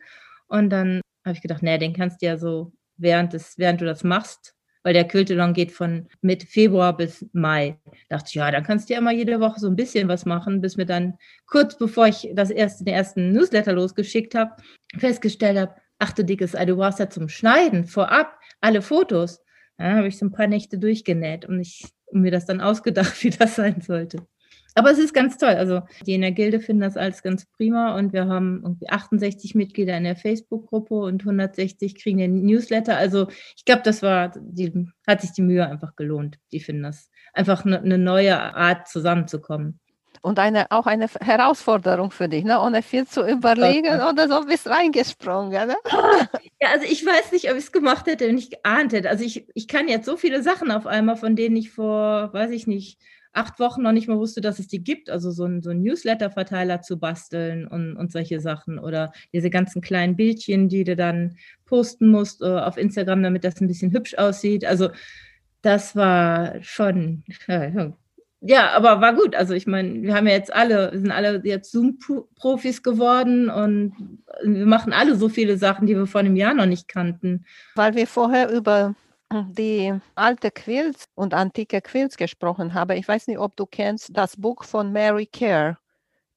[0.47, 3.85] Und dann habe ich gedacht, naja, den kannst du ja so, während, des, während du
[3.85, 7.79] das machst, weil der Quiltelong geht von mit Februar bis Mai.
[8.09, 10.27] Da dachte ich, ja, dann kannst du ja immer jede Woche so ein bisschen was
[10.27, 11.15] machen, bis mir dann
[11.47, 14.57] kurz bevor ich das erste, den ersten Newsletter losgeschickt habe,
[14.99, 19.41] festgestellt habe, ach du dickes du brauchst ja zum Schneiden vorab alle Fotos.
[19.77, 23.15] Dann habe ich so ein paar Nächte durchgenäht und, ich, und mir das dann ausgedacht,
[23.23, 24.27] wie das sein sollte.
[24.75, 25.55] Aber es ist ganz toll.
[25.55, 29.55] Also die in der Gilde finden das alles ganz prima und wir haben irgendwie 68
[29.55, 32.97] Mitglieder in der Facebook-Gruppe und 160 kriegen den Newsletter.
[32.97, 36.39] Also ich glaube, das war, die, hat sich die Mühe einfach gelohnt.
[36.53, 39.81] Die finden das einfach eine, eine neue Art zusammenzukommen
[40.23, 42.61] und eine, auch eine Herausforderung für dich, ne?
[42.61, 45.69] ohne viel zu überlegen oder so bist reingesprungen.
[45.69, 45.77] Ne?
[46.61, 49.09] Ja, also ich weiß nicht, ob ich es gemacht hätte, wenn ich geahnt hätte.
[49.09, 52.51] Also ich, ich kann jetzt so viele Sachen auf einmal, von denen ich vor, weiß
[52.51, 52.99] ich nicht,
[53.33, 55.09] acht Wochen noch nicht mal wusste, dass es die gibt.
[55.09, 58.79] Also so ein, so ein Newsletter-Verteiler zu basteln und, und solche Sachen.
[58.79, 63.61] Oder diese ganzen kleinen Bildchen, die du dann posten musst uh, auf Instagram, damit das
[63.61, 64.65] ein bisschen hübsch aussieht.
[64.65, 64.91] Also
[65.63, 67.93] das war schon ja,
[68.41, 69.35] ja, aber war gut.
[69.35, 74.19] Also ich meine, wir haben ja jetzt alle, wir sind alle jetzt Zoom-Profis geworden und
[74.43, 77.45] wir machen alle so viele Sachen, die wir vor einem Jahr noch nicht kannten.
[77.75, 78.95] Weil wir vorher über
[79.33, 82.97] die alte Quilts und antike Quilts gesprochen haben.
[82.97, 85.79] Ich weiß nicht, ob du kennst das Buch von Mary Kerr.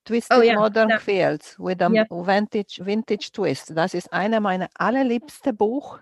[0.05, 0.97] Twisted oh, ja, Modern ja.
[0.97, 2.05] Quilts with a ja.
[2.09, 3.71] vintage, vintage Twist.
[3.75, 5.99] Das ist eine meiner allerliebsten Buch,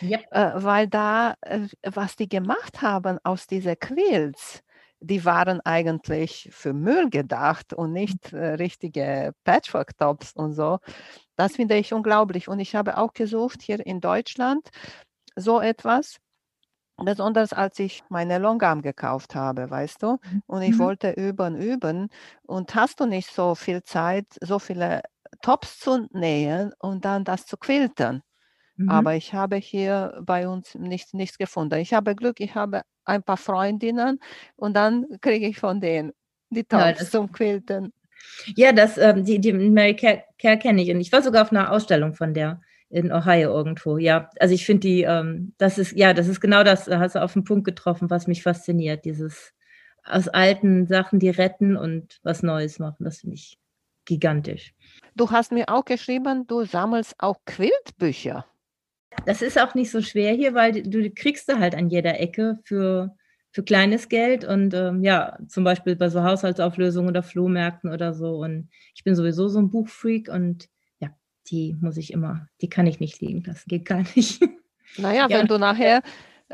[0.00, 0.18] äh,
[0.54, 4.64] weil da, äh, was die gemacht haben aus diesen Quilts,
[5.00, 10.78] die waren eigentlich für Müll gedacht und nicht äh, richtige Patchwork-Tops und so.
[11.36, 12.48] Das finde ich unglaublich.
[12.48, 14.68] Und ich habe auch gesucht hier in Deutschland
[15.36, 16.16] so etwas,
[16.96, 20.12] besonders als ich meine Longarm gekauft habe, weißt du?
[20.12, 20.42] Mhm.
[20.46, 20.78] Und ich mhm.
[20.78, 22.08] wollte üben, üben.
[22.42, 25.02] Und hast du nicht so viel Zeit, so viele
[25.42, 28.22] Tops zu nähen und dann das zu quilten?
[28.76, 28.88] Mhm.
[28.88, 31.78] Aber ich habe hier bei uns nicht, nichts gefunden.
[31.78, 34.20] Ich habe Glück, ich habe ein paar Freundinnen
[34.56, 36.12] und dann kriege ich von denen
[36.50, 37.92] die Tops ja, zum Quilten.
[38.56, 41.72] Ja, das, ähm, die, die Mary Kerr, kenne ich und ich war sogar auf einer
[41.72, 43.98] Ausstellung von der in Ohio irgendwo.
[43.98, 47.14] Ja, also ich finde die, ähm, das ist, ja, das ist genau das, da hast
[47.14, 49.52] du auf den Punkt getroffen, was mich fasziniert, dieses
[50.04, 53.58] aus alten Sachen die retten und was Neues machen, das finde ich
[54.06, 54.72] gigantisch.
[55.14, 58.46] Du hast mir auch geschrieben, du sammelst auch Quiltbücher.
[59.26, 62.58] Das ist auch nicht so schwer hier, weil du kriegst du halt an jeder Ecke
[62.64, 63.14] für,
[63.52, 68.36] für kleines Geld und ähm, ja, zum Beispiel bei so Haushaltsauflösungen oder Flohmärkten oder so.
[68.36, 70.68] Und ich bin sowieso so ein Buchfreak und
[71.00, 71.10] ja,
[71.50, 74.42] die muss ich immer, die kann ich nicht liegen lassen, geht gar nicht.
[74.96, 76.02] Naja, ja, wenn du nachher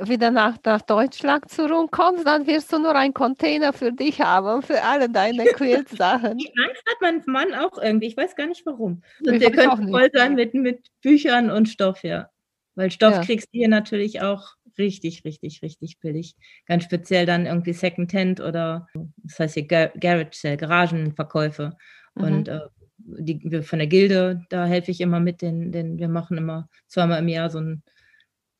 [0.00, 4.82] wieder nach, nach Deutschland zurückkommst, dann wirst du nur einen Container für dich haben, für
[4.82, 6.38] alle deine Quilt-Sachen.
[6.38, 9.02] Die Angst hat mein Mann auch irgendwie, ich weiß gar nicht warum.
[9.24, 12.28] Und der könnte voll sein mit, mit Büchern und Stoff, ja.
[12.74, 13.22] Weil Stoff ja.
[13.22, 16.37] kriegst du hier natürlich auch richtig, richtig, richtig billig.
[16.66, 21.76] Ganz speziell dann irgendwie Secondhand oder das heißt hier Garage Sale, Garagenverkäufe.
[22.14, 22.22] Mhm.
[22.22, 22.60] Und äh,
[22.96, 27.20] die, von der Gilde, da helfe ich immer mit, denn, denn wir machen immer zweimal
[27.20, 27.82] im Jahr so einen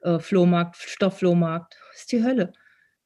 [0.01, 1.77] äh, Flohmarkt, Stoffflohmarkt.
[1.93, 2.53] Das ist die Hölle.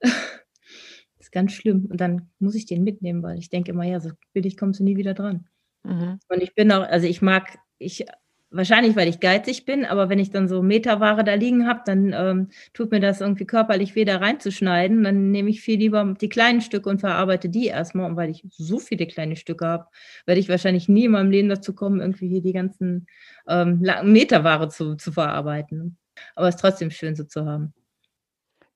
[0.01, 0.13] das
[1.19, 1.87] ist ganz schlimm.
[1.91, 4.85] Und dann muss ich den mitnehmen, weil ich denke immer, ja, so billig kommst du
[4.85, 5.49] nie wieder dran.
[5.85, 6.19] Mhm.
[6.29, 8.05] Und ich bin auch, also ich mag, ich
[8.51, 12.15] Wahrscheinlich, weil ich geizig bin, aber wenn ich dann so Meterware da liegen habe, dann
[12.15, 15.05] ähm, tut mir das irgendwie körperlich weh, da reinzuschneiden.
[15.05, 18.11] Dann nehme ich viel lieber die kleinen Stücke und verarbeite die erstmal.
[18.11, 19.87] Und weil ich so viele kleine Stücke habe,
[20.25, 23.07] werde ich wahrscheinlich nie in meinem Leben dazu kommen, irgendwie hier die ganzen
[23.47, 25.99] ähm, Meterware zu, zu verarbeiten.
[26.35, 27.75] Aber es ist trotzdem schön, so zu haben.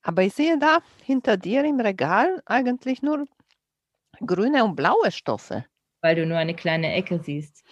[0.03, 3.27] Aber ich sehe da hinter dir im Regal eigentlich nur
[4.21, 5.65] grüne und blaue Stoffe.
[6.03, 7.65] Weil du nur eine kleine Ecke siehst.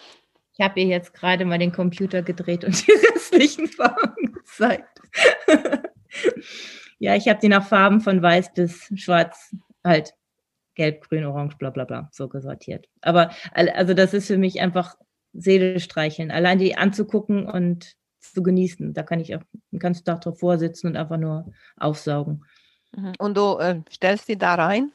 [0.60, 5.00] Ich habe ihr jetzt gerade mal den Computer gedreht und die restlichen Farben gezeigt.
[6.98, 10.12] Ja, ich habe die nach Farben von weiß bis schwarz halt
[10.74, 12.90] gelb, grün, orange, bla bla bla, so gesortiert.
[13.00, 14.96] Aber also das ist für mich einfach
[15.32, 18.92] Seele streicheln, allein die anzugucken und zu genießen.
[18.92, 19.42] Da kann ich auch
[19.72, 22.44] den ganzen Tag drauf vorsitzen und einfach nur aufsaugen.
[22.94, 23.14] Mhm.
[23.18, 24.92] Und du äh, stellst die da rein,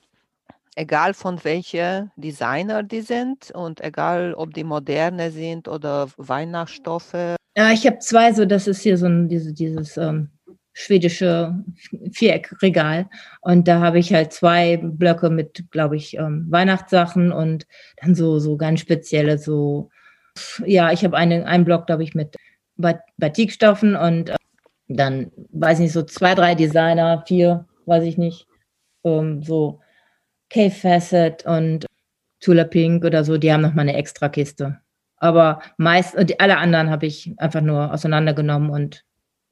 [0.76, 7.36] egal von welcher Designer die sind und egal ob die moderne sind oder Weihnachtsstoffe.
[7.58, 10.30] Ja, ich habe zwei, so das ist hier so ein, diese, dieses ähm,
[10.74, 11.56] schwedische
[12.12, 13.10] Viereckregal.
[13.42, 17.66] Und da habe ich halt zwei Blöcke mit, glaube ich, ähm, Weihnachtssachen und
[18.02, 19.90] dann so, so ganz spezielle, so,
[20.66, 22.36] ja, ich habe einen, einen Block, glaube ich, mit
[23.18, 24.36] Batikstoffen und äh,
[24.90, 28.46] dann, weiß ich nicht, so zwei, drei Designer, vier, weiß ich nicht,
[29.06, 29.80] ähm, so
[30.50, 31.86] Cave Facet und
[32.40, 34.80] Tula Pink oder so, die haben nochmal eine extra Kiste.
[35.18, 39.04] Aber meist, alle anderen habe ich einfach nur auseinandergenommen und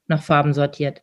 [0.06, 1.02] nach Farben sortiert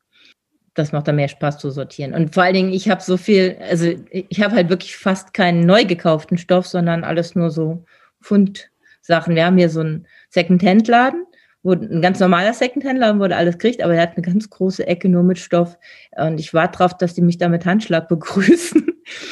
[0.73, 2.13] das macht da mehr Spaß zu sortieren.
[2.13, 5.65] Und vor allen Dingen, ich habe so viel, also ich habe halt wirklich fast keinen
[5.65, 7.83] neu gekauften Stoff, sondern alles nur so
[8.21, 9.35] Fundsachen.
[9.35, 11.25] Wir haben hier so einen Second-Hand-Laden,
[11.63, 15.09] wo ein ganz normaler Second-Hand-Laden, du alles kriegt, aber der hat eine ganz große Ecke
[15.09, 15.77] nur mit Stoff.
[16.15, 18.87] Und ich warte darauf, dass die mich da mit Handschlag begrüßen.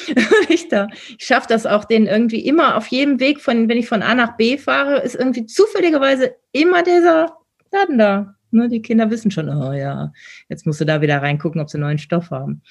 [0.50, 0.88] ich da,
[1.18, 4.16] ich schaffe das auch, den irgendwie immer auf jedem Weg, von, wenn ich von A
[4.16, 7.38] nach B fahre, ist irgendwie zufälligerweise immer dieser
[7.72, 8.36] Laden da.
[8.52, 10.12] Ne, die Kinder wissen schon, oh ja,
[10.48, 12.64] jetzt musst du da wieder reingucken, ob sie neuen Stoff haben.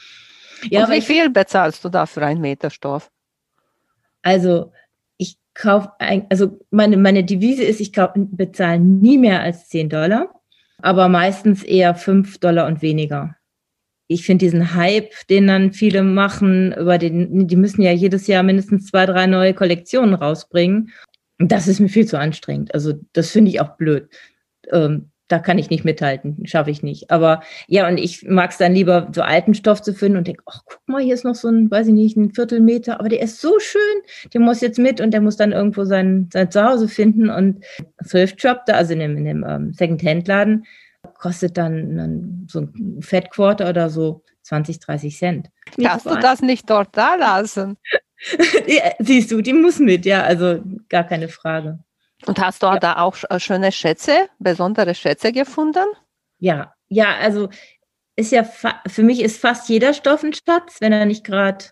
[0.71, 3.11] Ja, Und wie viel bezahlst du da für einen Meter Stoff?
[4.23, 4.73] Also
[5.16, 10.35] ich kaufe, also meine, meine Devise ist, ich bezahle nie mehr als 10 Dollar,
[10.79, 13.37] aber meistens eher 5 Dollar und weniger.
[14.09, 18.42] Ich finde diesen Hype, den dann viele machen, über den, die müssen ja jedes Jahr
[18.42, 20.90] mindestens zwei, drei neue Kollektionen rausbringen.
[21.38, 22.75] Das ist mir viel zu anstrengend.
[22.75, 24.09] Also das finde ich auch blöd.
[24.73, 27.11] Ähm, da kann ich nicht mithalten, schaffe ich nicht.
[27.11, 30.42] Aber ja, und ich mag es dann lieber, so alten Stoff zu finden und denke,
[30.47, 33.21] ach, guck mal, hier ist noch so ein, weiß ich nicht, ein Viertelmeter, aber der
[33.21, 33.81] ist so schön,
[34.33, 37.29] der muss jetzt mit und der muss dann irgendwo sein, sein Zuhause finden.
[37.29, 37.62] Und
[38.09, 40.64] Thrift Shop, da, also in dem, in dem um, Second-Hand-Laden,
[41.19, 45.51] kostet dann, so ein Fat Quarter oder so 20, 30 Cent.
[45.81, 47.77] Kannst du das nicht dort da lassen?
[48.67, 51.79] ja, siehst du, die muss mit, ja, also gar keine Frage.
[52.27, 52.79] Und hast du ja.
[52.79, 55.87] da auch äh, schöne Schätze, besondere Schätze gefunden?
[56.39, 57.49] Ja, ja, also
[58.17, 61.67] ist ja für mich ist fast jeder Stoff ein Schatz, wenn er nicht gerade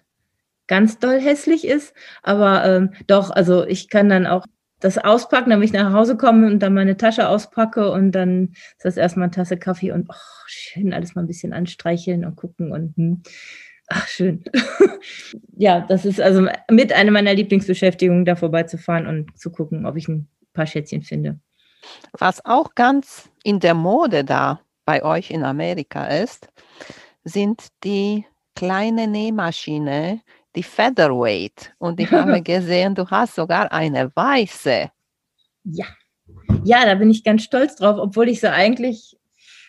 [0.69, 1.95] ganz doll hässlich ist.
[2.23, 4.47] Aber ähm, doch, also ich kann dann auch
[4.81, 8.85] das auspacken, damit ich nach Hause komme und dann meine Tasche auspacke und dann ist
[8.85, 12.73] das erstmal eine Tasse Kaffee und oh, schön alles mal ein bisschen anstreicheln und gucken
[12.73, 13.23] und hm.
[13.89, 14.45] ach schön.
[15.57, 20.09] ja, das ist also mit einer meiner Lieblingsbeschäftigungen, da vorbeizufahren und zu gucken, ob ich
[20.09, 21.39] ein paar Schätzchen finde.
[22.13, 26.49] Was auch ganz in der Mode da bei euch in Amerika ist,
[27.25, 30.21] sind die kleine Nähmaschine,
[30.57, 31.75] die Featherweight.
[31.79, 34.91] Und ich habe gesehen, du hast sogar eine weiße.
[35.65, 35.87] Ja.
[36.65, 39.17] Ja, da bin ich ganz stolz drauf, obwohl ich sie eigentlich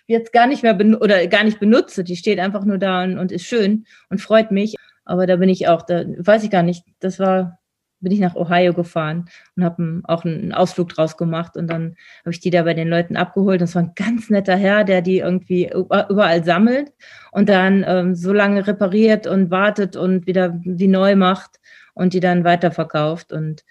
[0.08, 2.04] jetzt gar nicht mehr oder gar nicht benutze.
[2.04, 4.76] Die steht einfach nur da und, und ist schön und freut mich.
[5.06, 7.60] Aber da bin ich auch, da weiß ich gar nicht, das war
[8.00, 12.32] bin ich nach Ohio gefahren und habe auch einen Ausflug draus gemacht und dann habe
[12.32, 13.62] ich die da bei den Leuten abgeholt.
[13.62, 16.94] Das war ein ganz netter Herr, der die irgendwie überall sammelt
[17.32, 21.60] und dann ähm, so lange repariert und wartet und wieder die neu macht
[21.94, 23.64] und die dann weiterverkauft und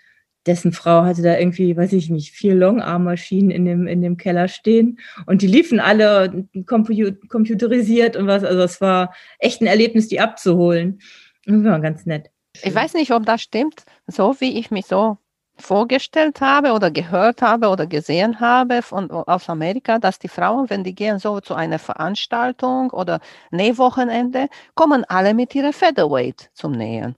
[0.46, 4.48] dessen Frau hatte da irgendwie, weiß ich nicht, vier Longarm-Maschinen in dem, in dem Keller
[4.48, 8.44] stehen und die liefen alle computerisiert und was.
[8.44, 11.00] Also es war echt ein Erlebnis, die abzuholen.
[11.44, 12.30] Das war ganz nett.
[12.62, 15.18] Ich weiß nicht, ob das stimmt, so wie ich mich so
[15.58, 20.84] vorgestellt habe oder gehört habe oder gesehen habe von, aus Amerika, dass die Frauen, wenn
[20.84, 27.14] die gehen so zu einer Veranstaltung oder Nähwochenende, kommen alle mit ihrer Featherweight zum Nähen.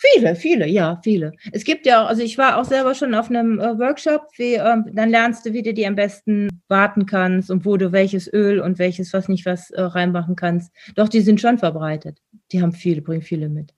[0.00, 1.32] Viele, viele, ja, viele.
[1.50, 4.76] Es gibt ja, also ich war auch selber schon auf einem äh, Workshop, wie, äh,
[4.92, 8.60] dann lernst du, wie du die am besten warten kannst und wo du welches Öl
[8.60, 10.72] und welches was nicht was äh, reinmachen kannst.
[10.94, 12.20] Doch, die sind schon verbreitet.
[12.52, 13.74] Die haben viele, bringen viele mit.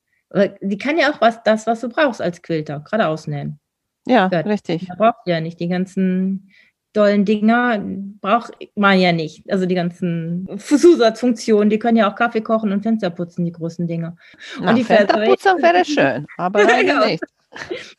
[0.60, 3.58] Die kann ja auch was, das, was du brauchst als Quilter, gerade ausnähen.
[4.06, 4.46] Ja, Gehört.
[4.46, 4.86] richtig.
[4.86, 6.50] Da braucht ja nicht die ganzen
[6.92, 7.80] dollen Dinger,
[8.20, 9.50] braucht man ja nicht.
[9.50, 13.86] Also die ganzen Zusatzfunktionen, die können ja auch Kaffee kochen und Fenster putzen, die großen
[13.86, 14.16] Dinger.
[14.60, 17.22] Na, und die Fensterputzen wäre schön, aber leider nicht.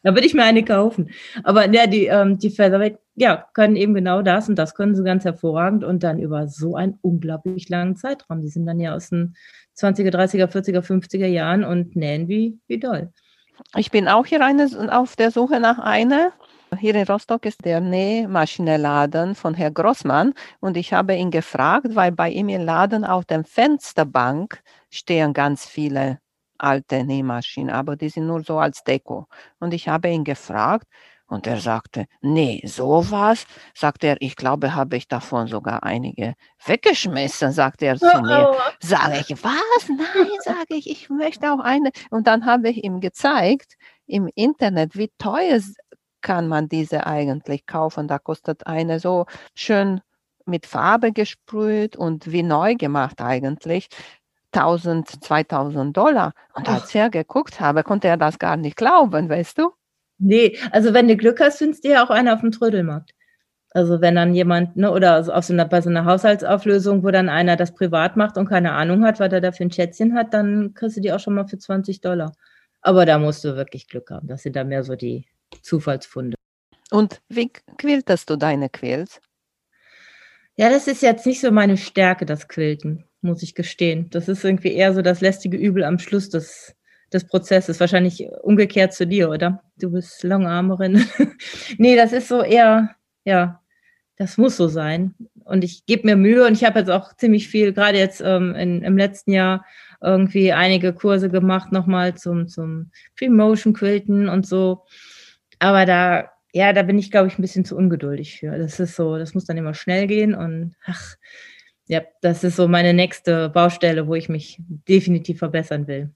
[0.03, 1.09] Da würde ich mir eine kaufen.
[1.43, 5.03] Aber ja, die, ähm, die Featherweight, ja, können eben genau das und das können sie
[5.03, 8.41] ganz hervorragend und dann über so einen unglaublich langen Zeitraum.
[8.41, 9.35] Die sind dann ja aus den
[9.81, 13.11] 20er, 30er, 40er, 50er Jahren und nähen wie, wie doll.
[13.75, 16.31] Ich bin auch hier eine, auf der Suche nach einer.
[16.79, 22.13] Hier in Rostock ist der Nähmaschinenladen von Herrn Grossmann und ich habe ihn gefragt, weil
[22.13, 26.19] bei ihm im Laden auf der Fensterbank stehen ganz viele
[26.57, 29.27] alte Nähmaschinen, aber die sind nur so als Deko.
[29.59, 30.87] Und ich habe ihn gefragt
[31.31, 37.53] und er sagte, nee, sowas, sagt er, ich glaube, habe ich davon sogar einige weggeschmissen,
[37.53, 38.57] sagt er zu oh, mir.
[38.81, 39.87] Sage ich, was?
[39.87, 41.91] Nein, sage ich, ich möchte auch eine.
[42.09, 43.75] Und dann habe ich ihm gezeigt
[44.07, 45.61] im Internet, wie teuer
[46.19, 48.09] kann man diese eigentlich kaufen.
[48.09, 50.01] Da kostet eine so schön
[50.45, 53.87] mit Farbe gesprüht und wie neu gemacht eigentlich.
[54.51, 56.33] 1000, 2000 Dollar.
[56.53, 59.71] Und als er geguckt habe, konnte er das gar nicht glauben, weißt du?
[60.21, 63.12] Nee, also wenn du Glück hast, findest du ja auch eine auf dem Trödelmarkt.
[63.71, 67.29] Also wenn dann jemand, ne, oder auf so einer, bei so einer Haushaltsauflösung, wo dann
[67.29, 70.34] einer das privat macht und keine Ahnung hat, was er da für ein Schätzchen hat,
[70.34, 72.34] dann kriegst du die auch schon mal für 20 Dollar.
[72.81, 74.27] Aber da musst du wirklich Glück haben.
[74.27, 75.25] Das sind da mehr so die
[75.63, 76.36] Zufallsfunde.
[76.91, 79.21] Und wie quiltest du deine Quills?
[80.55, 84.10] Ja, das ist jetzt nicht so meine Stärke, das Quilten, muss ich gestehen.
[84.12, 86.75] Das ist irgendwie eher so das lästige Übel am Schluss des,
[87.13, 87.80] des Prozesses.
[87.80, 89.63] Wahrscheinlich umgekehrt zu dir, oder?
[89.78, 91.06] Du bist Longarmerin.
[91.78, 92.95] nee, das ist so eher,
[93.26, 93.62] ja,
[94.17, 95.15] das muss so sein.
[95.43, 98.56] Und ich gebe mir Mühe und ich habe jetzt auch ziemlich viel, gerade jetzt ähm,
[98.56, 99.65] in, im letzten Jahr,
[100.04, 104.86] irgendwie einige Kurse gemacht, nochmal zum, zum Pre-Motion Quilten und so.
[105.60, 108.58] Aber da ja, da bin ich, glaube ich, ein bisschen zu ungeduldig für.
[108.58, 111.15] Das ist so, das muss dann immer schnell gehen und ach,
[111.88, 116.12] ja, das ist so meine nächste Baustelle, wo ich mich definitiv verbessern will.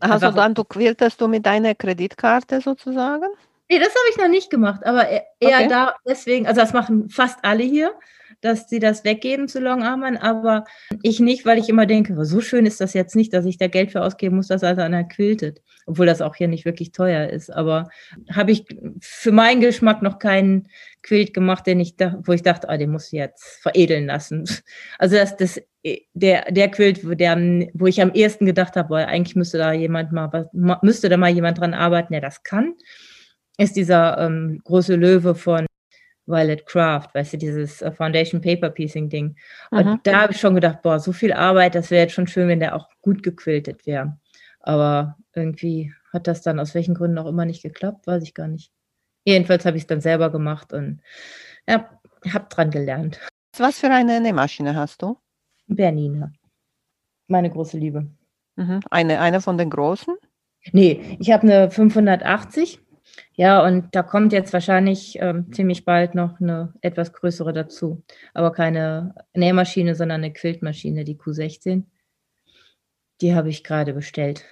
[0.00, 3.26] Also dann, du quältest du mit deiner Kreditkarte sozusagen?
[3.70, 5.68] Nee, das habe ich noch nicht gemacht, aber eher okay.
[5.68, 7.92] da deswegen, also das machen fast alle hier
[8.40, 10.64] dass sie das weggeben zu Longarmern, aber
[11.02, 13.66] ich nicht, weil ich immer denke, so schön ist das jetzt nicht, dass ich da
[13.66, 15.60] Geld für ausgeben muss, dass also einer quiltet,
[15.90, 17.50] obwohl das auch hier nicht wirklich teuer ist.
[17.50, 17.88] Aber
[18.32, 18.64] habe ich
[19.00, 20.68] für meinen Geschmack noch keinen
[21.02, 24.44] Quilt gemacht, den ich da, wo ich dachte, ah, den muss ich jetzt veredeln lassen.
[24.98, 25.60] Also das, das
[26.14, 27.36] der, der Quilt, der,
[27.74, 30.48] wo ich am ehesten gedacht habe, boah, eigentlich müsste da jemand mal,
[30.82, 32.74] müsste da mal jemand dran arbeiten, der das kann,
[33.56, 35.66] ist dieser ähm, große Löwe von
[36.26, 39.36] Violet Craft, weißt du, dieses äh, Foundation Paper Piecing Ding.
[39.70, 40.00] Und Aha.
[40.02, 42.60] da habe ich schon gedacht, boah, so viel Arbeit, das wäre jetzt schon schön, wenn
[42.60, 44.18] der auch gut gequiltet wäre.
[44.60, 48.48] Aber irgendwie hat das dann aus welchen Gründen auch immer nicht geklappt, weiß ich gar
[48.48, 48.72] nicht.
[49.24, 51.00] Jedenfalls habe ich es dann selber gemacht und
[51.68, 51.90] ja,
[52.32, 53.20] habe dran gelernt.
[53.56, 55.18] Was für eine Nähmaschine hast du?
[55.66, 56.32] Bernina.
[57.26, 58.06] Meine große Liebe.
[58.56, 58.80] Mhm.
[58.90, 60.16] Eine, eine von den großen?
[60.72, 62.80] Nee, ich habe eine 580
[63.34, 68.02] ja, und da kommt jetzt wahrscheinlich ähm, ziemlich bald noch eine etwas größere dazu.
[68.34, 71.84] Aber keine Nähmaschine, sondern eine Quiltmaschine, die Q16.
[73.20, 74.44] Die habe ich gerade bestellt.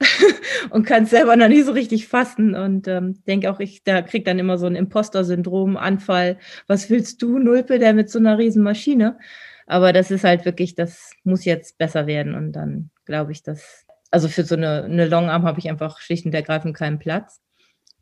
[0.70, 2.54] und kann es selber noch nie so richtig fassen.
[2.54, 6.38] Und ähm, denke auch, ich da kriege dann immer so ein Imposter-Syndrom, Anfall.
[6.66, 9.18] Was willst du, Nulpe, der mit so einer riesen Maschine?
[9.66, 12.34] Aber das ist halt wirklich, das muss jetzt besser werden.
[12.34, 16.26] Und dann glaube ich, dass, also für so eine, eine Longarm habe ich einfach schlicht
[16.26, 17.40] und ergreifend keinen Platz.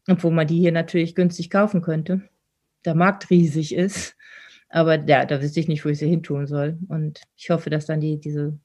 [0.08, 2.22] Obwohl man die hier natürlich günstig kaufen könnte.
[2.84, 4.16] Der Markt riesig ist.
[4.68, 6.78] Aber ja, da wüsste ich nicht, wo ich sie hin tun soll.
[6.88, 8.58] Und ich hoffe, dass dann die, diese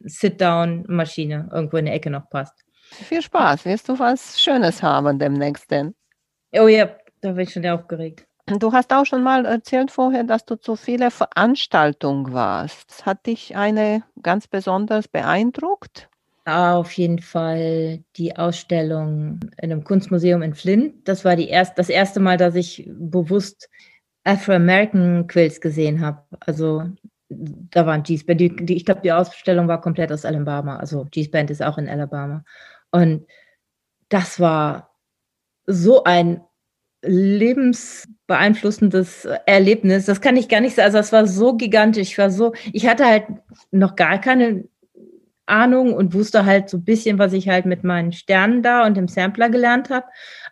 [0.00, 2.64] Sit-Down-Maschine irgendwo in der Ecke noch passt.
[2.90, 3.64] Viel Spaß.
[3.64, 5.94] Wirst du was Schönes haben demnächst denn?
[6.52, 6.88] Oh ja,
[7.20, 8.26] da bin ich schon aufgeregt.
[8.46, 13.04] Du hast auch schon mal erzählt vorher, dass du zu viele Veranstaltungen warst.
[13.04, 16.08] Hat dich eine ganz besonders beeindruckt?
[16.46, 21.06] Auf jeden Fall die Ausstellung in einem Kunstmuseum in Flint.
[21.06, 23.68] Das war die erst, das erste Mal, dass ich bewusst
[24.24, 26.22] Afro-American Quills gesehen habe.
[26.40, 26.84] Also
[27.28, 28.40] da waren G-Band.
[28.40, 30.76] Die, die, ich glaube, die Ausstellung war komplett aus Alabama.
[30.76, 32.44] Also G-Band ist auch in Alabama.
[32.90, 33.26] Und
[34.08, 34.90] das war
[35.66, 36.40] so ein
[37.02, 40.06] lebensbeeinflussendes Erlebnis.
[40.06, 40.86] Das kann ich gar nicht sagen.
[40.86, 42.10] Also es war so gigantisch.
[42.10, 43.26] Ich war so, ich hatte halt
[43.70, 44.64] noch gar keine
[45.46, 48.96] Ahnung und wusste halt so ein bisschen, was ich halt mit meinen Sternen da und
[48.96, 50.06] dem Sampler gelernt habe.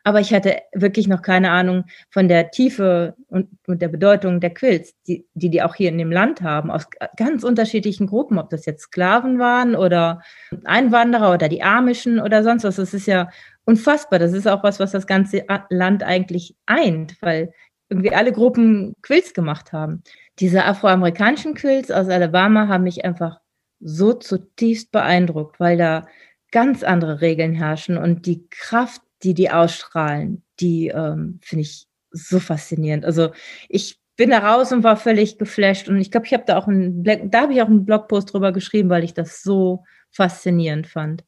[0.06, 4.54] Aber ich hatte wirklich noch keine Ahnung von der Tiefe und, und der Bedeutung der
[4.54, 8.48] Quills, die, die die auch hier in dem Land haben, aus ganz unterschiedlichen Gruppen, ob
[8.50, 10.22] das jetzt Sklaven waren oder
[10.62, 12.76] Einwanderer oder die Amischen oder sonst was.
[12.76, 13.30] Das ist ja
[13.64, 14.20] unfassbar.
[14.20, 17.52] Das ist auch was, was das ganze Land eigentlich eint, weil
[17.88, 20.04] irgendwie alle Gruppen Quills gemacht haben.
[20.38, 23.40] Diese afroamerikanischen Quills aus Alabama haben mich einfach
[23.80, 26.06] so zutiefst beeindruckt, weil da
[26.52, 32.38] ganz andere Regeln herrschen und die Kraft, die die ausstrahlen, die ähm, finde ich so
[32.38, 33.04] faszinierend.
[33.04, 33.32] Also
[33.68, 36.68] ich bin da raus und war völlig geflasht und ich glaube, ich habe da auch
[36.68, 41.24] einen, da habe ich auch einen Blogpost drüber geschrieben, weil ich das so faszinierend fand.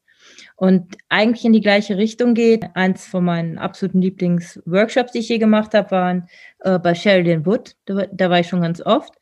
[0.56, 2.64] und eigentlich in die gleiche Richtung geht.
[2.74, 6.28] Eins von meinen absoluten Lieblingsworkshops, die ich je gemacht habe, waren
[6.60, 7.76] äh, bei Sheridan Wood.
[7.86, 9.14] Da, da, war ich schon ganz oft,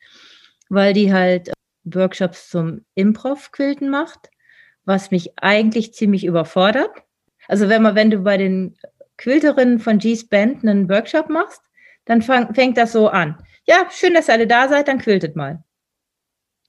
[0.69, 1.53] weil die halt äh,
[1.85, 4.29] Workshops zum Improv-Quilten macht,
[4.85, 6.91] was mich eigentlich ziemlich überfordert.
[7.47, 8.75] Also wenn man, wenn du bei den
[9.17, 11.61] Quilterinnen von G's Band einen Workshop machst,
[12.05, 13.37] dann fang, fängt das so an.
[13.65, 15.63] Ja, schön, dass ihr alle da seid, dann quiltet mal.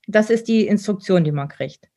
[0.07, 1.87] Das ist die Instruktion, die man kriegt.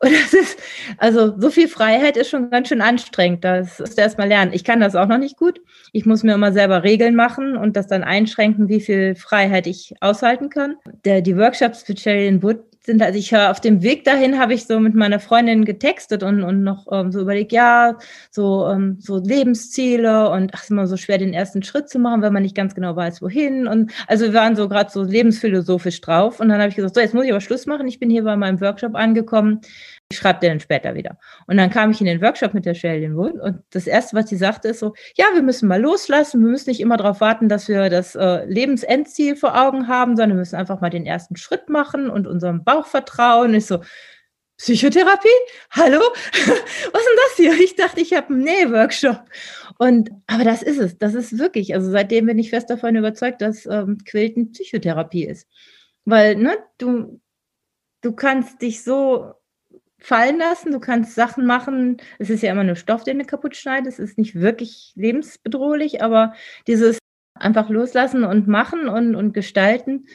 [0.00, 0.58] Und das ist,
[0.98, 3.42] also so viel Freiheit ist schon ganz schön anstrengend.
[3.42, 4.52] Das musst du erstmal lernen.
[4.52, 5.60] Ich kann das auch noch nicht gut.
[5.92, 9.94] Ich muss mir immer selber Regeln machen und das dann einschränken, wie viel Freiheit ich
[10.00, 10.76] aushalten kann.
[11.04, 14.54] Der, die Workshops für Sheridan Wood sind, also ich höre auf dem Weg dahin, habe
[14.54, 17.96] ich so mit meiner Freundin getextet und, und noch ähm, so überlegt, ja,
[18.30, 22.22] so, ähm, so Lebensziele und ach, ist immer so schwer, den ersten Schritt zu machen,
[22.22, 23.68] wenn man nicht ganz genau weiß, wohin.
[23.68, 26.40] Und also wir waren so gerade so lebensphilosophisch drauf.
[26.40, 27.86] Und dann habe ich gesagt, so, jetzt muss ich aber Schluss machen.
[27.86, 29.60] Ich bin hier bei meinem Workshop angekommen.
[30.12, 31.16] Ich schreibe dir dann später wieder.
[31.46, 34.28] Und dann kam ich in den Workshop mit der Sheldon Wood und das Erste, was
[34.28, 37.48] sie sagte, ist so, ja, wir müssen mal loslassen, wir müssen nicht immer darauf warten,
[37.48, 41.36] dass wir das äh, Lebensendziel vor Augen haben, sondern wir müssen einfach mal den ersten
[41.36, 43.54] Schritt machen und unserem Bauch vertrauen.
[43.54, 43.80] Ich so,
[44.58, 45.28] Psychotherapie?
[45.70, 46.00] Hallo?
[46.32, 47.52] Was ist denn das hier?
[47.54, 49.24] Ich dachte, ich habe einen Nähworkshop.
[49.78, 53.40] Und, aber das ist es, das ist wirklich, also seitdem bin ich fest davon überzeugt,
[53.40, 55.48] dass ähm, Quilten Psychotherapie ist.
[56.04, 57.20] Weil, ne, du,
[58.02, 59.32] du kannst dich so
[60.02, 60.72] fallen lassen.
[60.72, 61.98] Du kannst Sachen machen.
[62.18, 63.98] Es ist ja immer nur Stoff, den du kaputt schneidest.
[63.98, 66.34] Es ist nicht wirklich lebensbedrohlich, aber
[66.66, 66.98] dieses
[67.34, 70.06] einfach loslassen und machen und, und gestalten,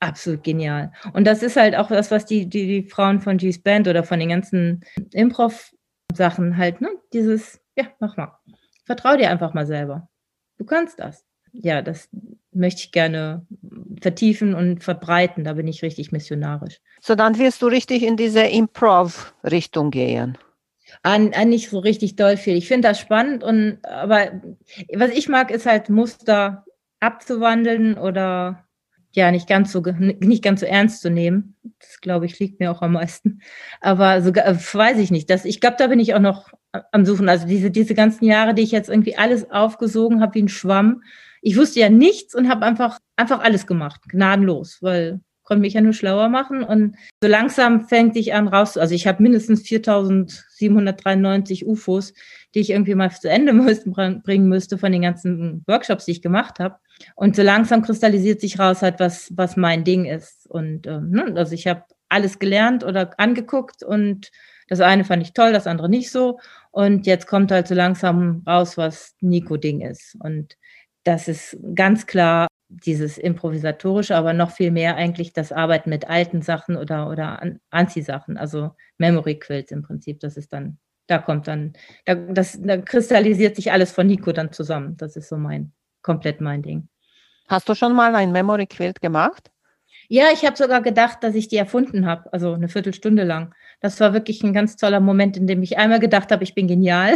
[0.00, 0.92] absolut genial.
[1.12, 4.04] Und das ist halt auch das, was die, die, die Frauen von G's Band oder
[4.04, 6.90] von den ganzen Improv-Sachen halt, ne?
[7.12, 8.38] Dieses, ja, mach mal.
[8.84, 10.08] Vertrau dir einfach mal selber.
[10.58, 11.25] Du kannst das.
[11.62, 12.08] Ja, das
[12.52, 13.46] möchte ich gerne
[14.00, 15.44] vertiefen und verbreiten.
[15.44, 16.80] Da bin ich richtig missionarisch.
[17.00, 20.38] So, dann wirst du richtig in diese Improv-Richtung gehen.
[21.02, 22.56] An, an nicht so richtig doll viel.
[22.56, 24.40] Ich finde das spannend und aber
[24.94, 26.64] was ich mag, ist halt Muster
[27.00, 28.64] abzuwandeln oder
[29.12, 31.56] ja nicht ganz so nicht ganz so ernst zu nehmen.
[31.80, 33.40] Das glaube ich liegt mir auch am meisten.
[33.80, 35.28] Aber sogar weiß ich nicht.
[35.28, 36.50] Das, ich glaube, da bin ich auch noch
[36.92, 37.28] am Suchen.
[37.28, 41.02] Also diese diese ganzen Jahre, die ich jetzt irgendwie alles aufgesogen habe wie ein Schwamm,
[41.46, 45.80] ich wusste ja nichts und habe einfach, einfach alles gemacht, gnadenlos, weil konnte mich ja
[45.80, 46.64] nur schlauer machen.
[46.64, 48.76] Und so langsam fängt ich an raus.
[48.76, 52.14] Also ich habe mindestens 4793 UFOs,
[52.52, 53.88] die ich irgendwie mal zu Ende müsste,
[54.24, 56.78] bringen müsste von den ganzen Workshops, die ich gemacht habe.
[57.14, 60.50] Und so langsam kristallisiert sich raus halt, was, was mein Ding ist.
[60.50, 64.32] Und ähm, ne, also ich habe alles gelernt oder angeguckt und
[64.66, 66.40] das eine fand ich toll, das andere nicht so.
[66.72, 70.16] Und jetzt kommt halt so langsam raus, was Nico-Ding ist.
[70.18, 70.56] Und
[71.06, 76.42] das ist ganz klar dieses improvisatorische, aber noch viel mehr eigentlich das Arbeiten mit alten
[76.42, 77.40] Sachen oder, oder
[77.70, 80.18] Anziehsachen, also Memory Quilts im Prinzip.
[80.18, 81.74] Das ist dann, da kommt dann,
[82.06, 84.96] da, das, da kristallisiert sich alles von Nico dann zusammen.
[84.96, 86.88] Das ist so mein, komplett mein Ding.
[87.46, 89.52] Hast du schon mal ein Memory Quilt gemacht?
[90.08, 93.54] Ja, ich habe sogar gedacht, dass ich die erfunden habe, also eine Viertelstunde lang.
[93.80, 96.66] Das war wirklich ein ganz toller Moment, in dem ich einmal gedacht habe, ich bin
[96.66, 97.14] genial.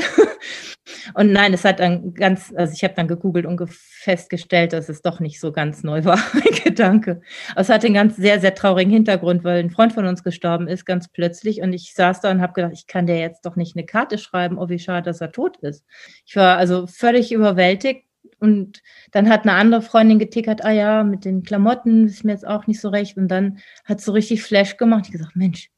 [1.15, 5.03] und nein, es hat dann ganz, also ich habe dann gegoogelt und festgestellt, dass es
[5.03, 7.23] doch nicht so ganz neu war, mein Gedanke.
[7.53, 10.69] Aber es hatte einen ganz sehr, sehr traurigen Hintergrund, weil ein Freund von uns gestorben
[10.69, 11.63] ist, ganz plötzlich.
[11.63, 14.19] Und ich saß da und habe gedacht, ich kann der jetzt doch nicht eine Karte
[14.19, 15.85] schreiben, oh, wie schade, dass er tot ist.
[16.27, 18.05] Ich war also völlig überwältigt
[18.39, 18.83] und
[19.13, 22.67] dann hat eine andere Freundin getickert, ah ja, mit den Klamotten ist mir jetzt auch
[22.67, 23.17] nicht so recht.
[23.17, 25.05] Und dann hat so richtig Flash gemacht.
[25.07, 25.71] Ich gesagt, Mensch,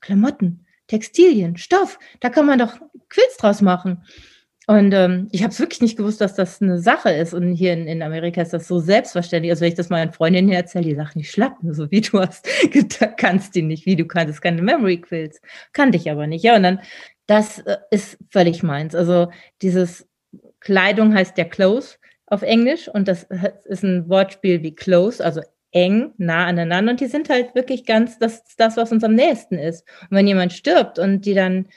[0.00, 2.76] Klamotten, Textilien, Stoff, da kann man doch
[3.08, 4.02] Quills draus machen.
[4.68, 7.34] Und ähm, ich habe es wirklich nicht gewusst, dass das eine Sache ist.
[7.34, 9.52] Und hier in, in Amerika ist das so selbstverständlich.
[9.52, 12.48] Also wenn ich das meinen Freundinnen erzähle, die sagen, ich schlapp so wie du hast,
[13.16, 15.40] kannst die nicht, wie du kannst, keine Memory Quills.
[15.72, 16.42] Kannte ich aber nicht.
[16.42, 16.80] Ja, und dann,
[17.26, 18.96] das äh, ist völlig meins.
[18.96, 19.30] Also
[19.62, 20.08] dieses
[20.58, 23.28] Kleidung heißt ja Clothes auf Englisch und das
[23.66, 25.42] ist ein Wortspiel wie close, also
[25.72, 29.58] eng, nah aneinander und die sind halt wirklich ganz, das das, was uns am nächsten
[29.58, 29.86] ist.
[30.02, 31.68] Und wenn jemand stirbt und die dann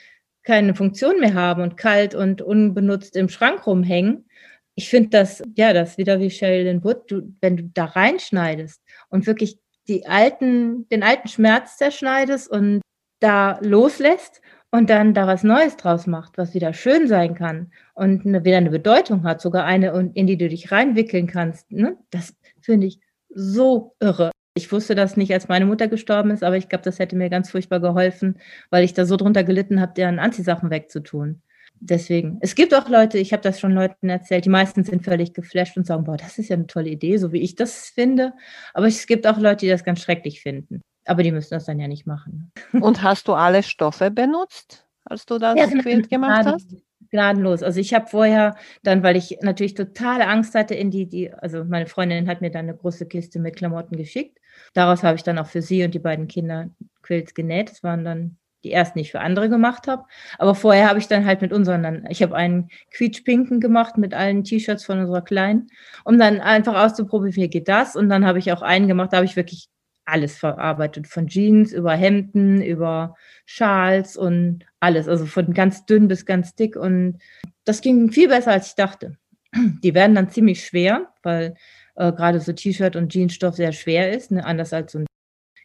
[0.42, 4.26] keine Funktion mehr haben und kalt und unbenutzt im Schrank rumhängen,
[4.74, 8.80] ich finde das, ja, das wieder wie Sheldon Wood, du, wenn du da reinschneidest
[9.10, 12.80] und wirklich die alten, den alten Schmerz zerschneidest und
[13.20, 18.24] da loslässt und dann da was Neues draus macht, was wieder schön sein kann und
[18.24, 21.70] eine, wieder eine Bedeutung hat, sogar eine, in die du dich reinwickeln kannst.
[21.70, 21.98] Ne?
[22.10, 23.00] Das finde ich
[23.34, 24.30] so irre.
[24.54, 27.30] Ich wusste das nicht, als meine Mutter gestorben ist, aber ich glaube, das hätte mir
[27.30, 28.38] ganz furchtbar geholfen,
[28.70, 31.42] weil ich da so drunter gelitten habe, deren Anziehsachen wegzutun.
[31.82, 35.32] Deswegen, es gibt auch Leute, ich habe das schon Leuten erzählt, die meisten sind völlig
[35.32, 38.34] geflasht und sagen, boah, das ist ja eine tolle Idee, so wie ich das finde.
[38.74, 40.82] Aber es gibt auch Leute, die das ganz schrecklich finden.
[41.06, 42.52] Aber die müssen das dann ja nicht machen.
[42.72, 44.84] Und hast du alle Stoffe benutzt?
[45.04, 45.82] als du das ja, genau.
[45.82, 46.76] Quilt gemacht hast?
[47.10, 47.62] Gnadenlos.
[47.62, 51.64] Also ich habe vorher dann, weil ich natürlich totale Angst hatte, in die, die, also
[51.64, 54.38] meine Freundin hat mir dann eine große Kiste mit Klamotten geschickt.
[54.74, 56.70] Daraus habe ich dann auch für sie und die beiden Kinder
[57.02, 57.70] Quilts genäht.
[57.70, 60.04] Das waren dann die ersten, die ich für andere gemacht habe.
[60.38, 64.14] Aber vorher habe ich dann halt mit unseren, dann, ich habe einen quietschpinken gemacht mit
[64.14, 65.68] allen T-Shirts von unserer Kleinen,
[66.04, 67.96] um dann einfach auszuprobieren, wie geht das.
[67.96, 69.68] Und dann habe ich auch einen gemacht, da habe ich wirklich
[70.04, 73.14] alles verarbeitet, von Jeans über Hemden, über
[73.46, 76.76] Schals und alles, also von ganz dünn bis ganz dick.
[76.76, 77.18] Und
[77.64, 79.16] das ging viel besser, als ich dachte.
[79.82, 81.54] Die werden dann ziemlich schwer, weil
[81.96, 84.44] äh, gerade so T-Shirt und Jeansstoff sehr schwer ist, ne?
[84.44, 85.06] anders als so ein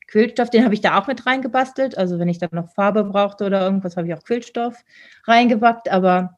[0.07, 1.97] Quillstoff, den habe ich da auch mit reingebastelt.
[1.97, 4.84] Also wenn ich dann noch Farbe brauchte oder irgendwas, habe ich auch Quillstoff
[5.26, 5.89] reingepackt.
[5.89, 6.38] Aber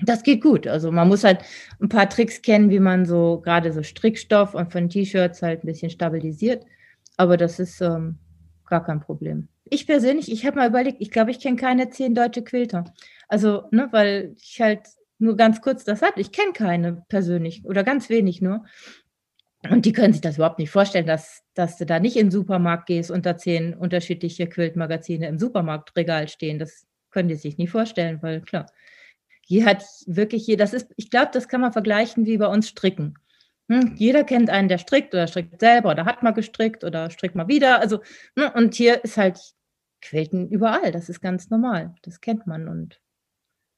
[0.00, 0.66] das geht gut.
[0.66, 1.40] Also man muss halt
[1.80, 5.66] ein paar Tricks kennen, wie man so gerade so Strickstoff und von T-Shirts halt ein
[5.66, 6.64] bisschen stabilisiert.
[7.16, 8.18] Aber das ist ähm,
[8.66, 9.48] gar kein Problem.
[9.64, 12.84] Ich persönlich, ich habe mal überlegt, ich glaube, ich kenne keine zehn deutsche Quilter.
[13.28, 14.80] Also, ne, weil ich halt
[15.18, 16.20] nur ganz kurz das hatte.
[16.20, 18.64] Ich kenne keine persönlich oder ganz wenig nur.
[19.70, 22.30] Und die können sich das überhaupt nicht vorstellen, dass, dass du da nicht in den
[22.30, 26.58] Supermarkt gehst und da zehn unterschiedliche Quiltmagazine im Supermarktregal stehen.
[26.58, 28.66] Das können die sich nicht vorstellen, weil klar,
[29.40, 32.68] hier hat wirklich hier, das ist, ich glaube, das kann man vergleichen wie bei uns
[32.68, 33.14] Stricken.
[33.70, 37.34] Hm, jeder kennt einen, der strickt oder strickt selber oder hat mal gestrickt oder strickt
[37.34, 37.80] mal wieder.
[37.80, 38.00] Also,
[38.36, 39.38] ne, und hier ist halt
[40.04, 40.92] Quilten überall.
[40.92, 41.94] Das ist ganz normal.
[42.02, 42.68] Das kennt man.
[42.68, 43.00] Und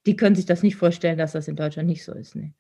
[0.07, 2.35] die können sich das nicht vorstellen, dass das in Deutschland nicht so ist.
[2.35, 2.53] Nee.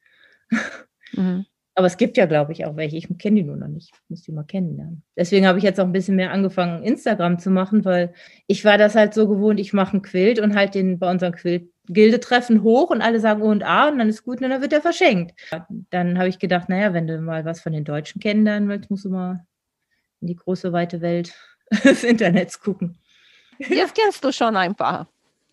[1.12, 1.47] Mhm.
[1.75, 2.97] Aber es gibt ja, glaube ich, auch welche.
[2.97, 3.91] Ich kenne die nur noch nicht.
[3.93, 5.03] Ich muss die mal kennenlernen.
[5.14, 8.14] Deswegen habe ich jetzt auch ein bisschen mehr angefangen, Instagram zu machen, weil
[8.47, 11.35] ich war das halt so gewohnt, ich mache einen Quilt und halt den bei unserem
[11.35, 14.73] Quilt-Gilde-Treffen hoch und alle sagen O und A und dann ist gut und dann wird
[14.73, 15.39] er verschenkt.
[15.91, 19.05] Dann habe ich gedacht, naja, wenn du mal was von den Deutschen kennenlernen willst, musst
[19.05, 19.47] du mal
[20.23, 21.35] in die große, weite Welt
[21.85, 22.97] des Internets gucken.
[23.59, 25.09] Jetzt kennst du schon ein paar.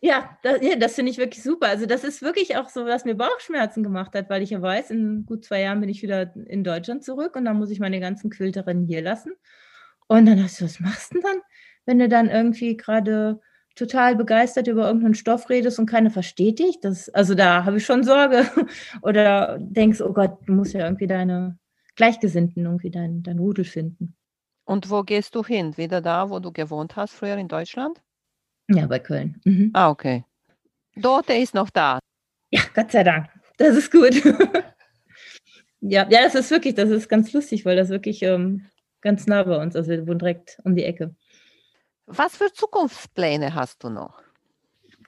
[0.06, 1.68] Ja, das, ja, das finde ich wirklich super.
[1.68, 4.91] Also das ist wirklich auch so, was mir Bauchschmerzen gemacht hat, weil ich ja weiß,
[4.91, 8.01] in gut zwei Jahren bin ich wieder in Deutschland zurück und dann muss ich meine
[8.01, 9.32] ganzen Quilterinnen hier lassen.
[10.08, 11.41] Und dann hast du, was machst du denn dann,
[11.86, 13.39] wenn du dann irgendwie gerade
[13.76, 16.82] total begeistert über irgendeinen Stoff redest und keiner versteht dich?
[16.82, 18.45] Das, also da habe ich schon Sorge.
[19.04, 21.58] Oder denkst, oh Gott, du musst ja irgendwie deine
[21.95, 24.18] Gleichgesinnten, irgendwie dein, dein Rudel finden.
[24.66, 25.78] Und wo gehst du hin?
[25.78, 28.01] Wieder da, wo du gewohnt hast, früher in Deutschland?
[28.70, 29.41] Ja, bei Köln.
[29.43, 29.72] Mhm.
[29.74, 30.24] Ah, okay.
[30.95, 31.99] Dort ist noch da.
[32.49, 33.28] Ja, Gott sei Dank.
[33.57, 34.24] Das ist gut.
[35.82, 38.66] ja, ja, das ist wirklich, das ist ganz lustig, weil das wirklich ähm,
[39.01, 41.16] ganz nah bei uns, also wir wohnen direkt um die Ecke.
[42.05, 44.22] Was für Zukunftspläne hast du noch?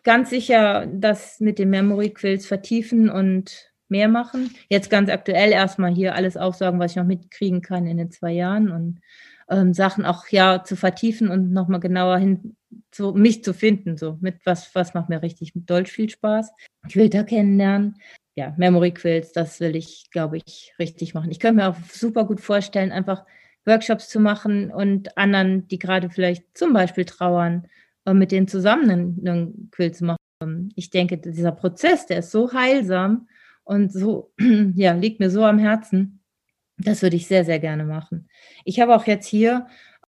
[0.03, 4.53] Ganz sicher das mit den Memory Quills vertiefen und mehr machen.
[4.70, 8.32] Jetzt ganz aktuell erstmal hier alles aufsagen, was ich noch mitkriegen kann in den zwei
[8.32, 9.01] Jahren und
[9.50, 12.56] ähm, Sachen auch ja zu vertiefen und nochmal genauer hin
[12.91, 16.52] zu mich zu finden, so mit was, was macht mir richtig mit Deutsch viel Spaß.
[16.89, 17.96] Quilter kennenlernen.
[18.36, 21.32] Ja, Memory Quills, das will ich, glaube ich, richtig machen.
[21.32, 23.26] Ich könnte mir auch super gut vorstellen, einfach
[23.66, 27.68] Workshops zu machen und anderen, die gerade vielleicht zum Beispiel trauern,
[28.06, 28.89] äh, mit denen zusammen
[29.26, 30.74] einen, Quilt zu machen.
[30.76, 33.28] Ich denke, dieser Prozess, der ist so heilsam
[33.64, 34.34] und so,
[34.76, 36.22] ja, liegt mir so am Herzen.
[36.78, 38.28] Das würde ich sehr, sehr gerne machen.
[38.65, 39.67] Ich habe auch jetzt hier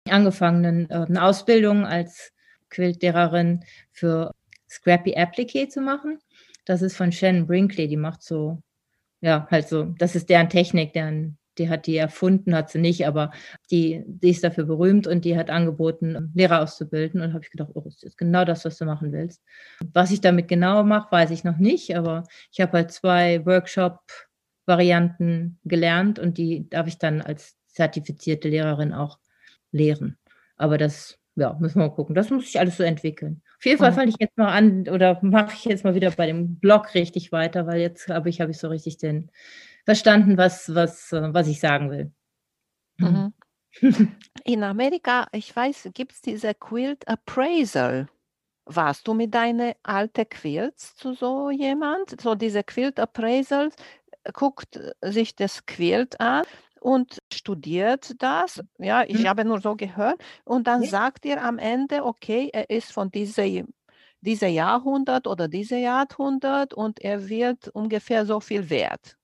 [0.10, 2.32] angefangen, äh, eine Ausbildung als
[2.70, 4.32] Quiltlehrerin für
[4.70, 6.20] Scrappy Appliqué zu machen.
[6.66, 8.62] Das ist von Shannon Brinkley, die macht so,
[9.22, 13.08] ja, halt so, das ist deren Technik, deren, die hat die erfunden, hat sie nicht,
[13.08, 13.32] aber
[13.72, 17.22] die, die ist dafür berühmt und die hat angeboten, Lehrer auszubilden.
[17.22, 19.42] Und habe ich gedacht, oh, das ist genau das, was du machen willst.
[19.94, 24.00] Was ich damit genau mache, weiß ich noch nicht, aber ich habe halt zwei Workshop
[24.66, 29.20] Varianten gelernt und die darf ich dann als zertifizierte Lehrerin auch
[29.72, 30.18] lehren.
[30.58, 32.16] Aber das, ja, müssen wir mal gucken.
[32.16, 33.42] Das muss ich alles so entwickeln.
[33.58, 36.28] Auf jeden Fall fange ich jetzt mal an oder mache ich jetzt mal wieder bei
[36.28, 39.30] dem Blog richtig weiter, weil jetzt habe ich, habe ich so richtig den
[39.86, 42.12] verstanden, was, was, was ich sagen will.
[42.98, 43.34] Mhm.
[44.46, 48.08] In Amerika, ich weiß, gibt es diese Quilt Appraisal.
[48.66, 52.20] Warst du mit deinen alten Quilts zu so jemand?
[52.20, 53.76] So diese Quilt Appraisals,
[54.34, 56.44] guckt sich das Quilt an
[56.86, 58.62] und studiert das.
[58.78, 59.28] Ja, ich mhm.
[59.28, 60.18] habe nur so gehört.
[60.44, 60.90] Und dann ja.
[60.90, 63.46] sagt ihr am Ende, okay, er ist von dieser,
[64.22, 69.18] dieser Jahrhundert oder dieser Jahrhundert und er wird ungefähr so viel wert.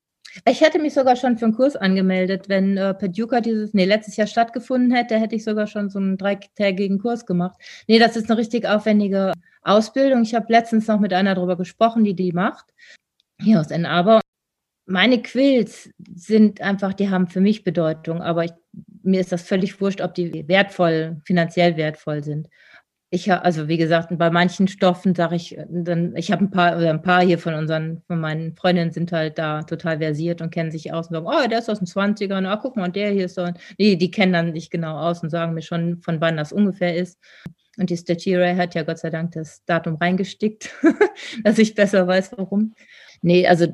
[0.46, 2.48] Ich hätte mich sogar schon für einen Kurs angemeldet.
[2.48, 6.16] Wenn äh, Paducah dieses, nee, letztes Jahr stattgefunden hätte, hätte ich sogar schon so einen
[6.16, 7.60] dreitägigen Kurs gemacht.
[7.86, 10.22] Nee, das ist eine richtig aufwendige Ausbildung.
[10.22, 12.64] Ich habe letztens noch mit einer darüber gesprochen, die die macht,
[13.40, 14.21] hier aus Ann Arbor
[14.92, 18.52] meine Quills sind einfach, die haben für mich Bedeutung, aber ich,
[19.02, 22.48] mir ist das völlig wurscht, ob die wertvoll, finanziell wertvoll sind.
[23.10, 26.76] ich habe, also wie gesagt, bei manchen Stoffen sage ich, dann, ich habe ein paar
[26.76, 30.50] oder ein paar hier von unseren, von meinen Freundinnen sind halt da total versiert und
[30.50, 32.96] kennen sich aus und sagen, oh, der ist aus den 20ern, ah, guck mal, und
[32.96, 33.48] der hier ist so.
[33.78, 36.96] Nee, die kennen dann nicht genau aus und sagen mir schon, von wann das ungefähr
[36.96, 37.18] ist.
[37.78, 40.70] Und die Statuary hat ja Gott sei Dank das Datum reingestickt,
[41.44, 42.74] dass ich besser weiß, warum.
[43.22, 43.66] Nee, also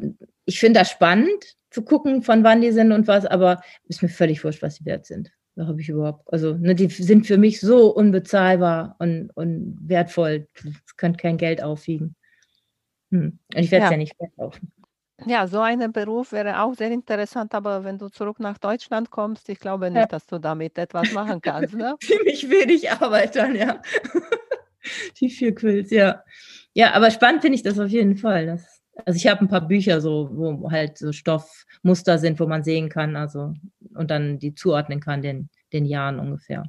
[0.44, 4.08] ich finde das spannend zu gucken, von wann die sind und was, aber ist mir
[4.08, 5.30] völlig wurscht, was sie wert sind.
[5.56, 10.46] Da habe ich überhaupt, also ne, die sind für mich so unbezahlbar und, und wertvoll.
[10.62, 12.14] Das kann kein Geld aufwiegen.
[13.10, 13.38] Hm.
[13.54, 13.92] Und ich werde es ja.
[13.92, 14.72] ja nicht verkaufen.
[15.26, 19.48] Ja, so ein Beruf wäre auch sehr interessant, aber wenn du zurück nach Deutschland kommst,
[19.48, 20.06] ich glaube nicht, ja.
[20.06, 21.74] dass du damit etwas machen kannst.
[21.74, 21.96] Ne?
[22.00, 23.82] Ziemlich wenig Arbeit dann, ja.
[25.20, 26.22] Die vier Quills, ja.
[26.72, 28.46] Ja, aber spannend finde ich das auf jeden Fall.
[28.46, 32.64] Das, also ich habe ein paar Bücher, so, wo halt so Stoffmuster sind, wo man
[32.64, 33.54] sehen kann, also
[33.94, 36.64] und dann die zuordnen kann, den, den Jahren ungefähr.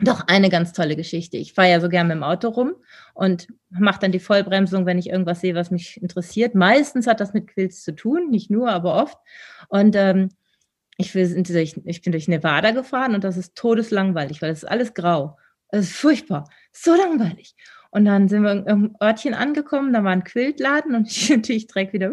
[0.00, 1.38] Doch eine ganz tolle Geschichte.
[1.38, 2.74] Ich fahre ja so gern mit dem Auto rum
[3.14, 6.54] und mache dann die Vollbremsung, wenn ich irgendwas sehe, was mich interessiert.
[6.54, 9.18] Meistens hat das mit Quills zu tun, nicht nur, aber oft.
[9.68, 10.28] Und ähm,
[10.98, 14.68] ich, bin durch, ich bin durch Nevada gefahren und das ist todeslangweilig, weil es ist
[14.68, 15.36] alles grau.
[15.70, 17.56] Es ist furchtbar, so langweilig.
[17.90, 21.66] Und dann sind wir in einem Örtchen angekommen, da war ein Quiltladen und ich natürlich
[21.66, 22.12] direkt wieder,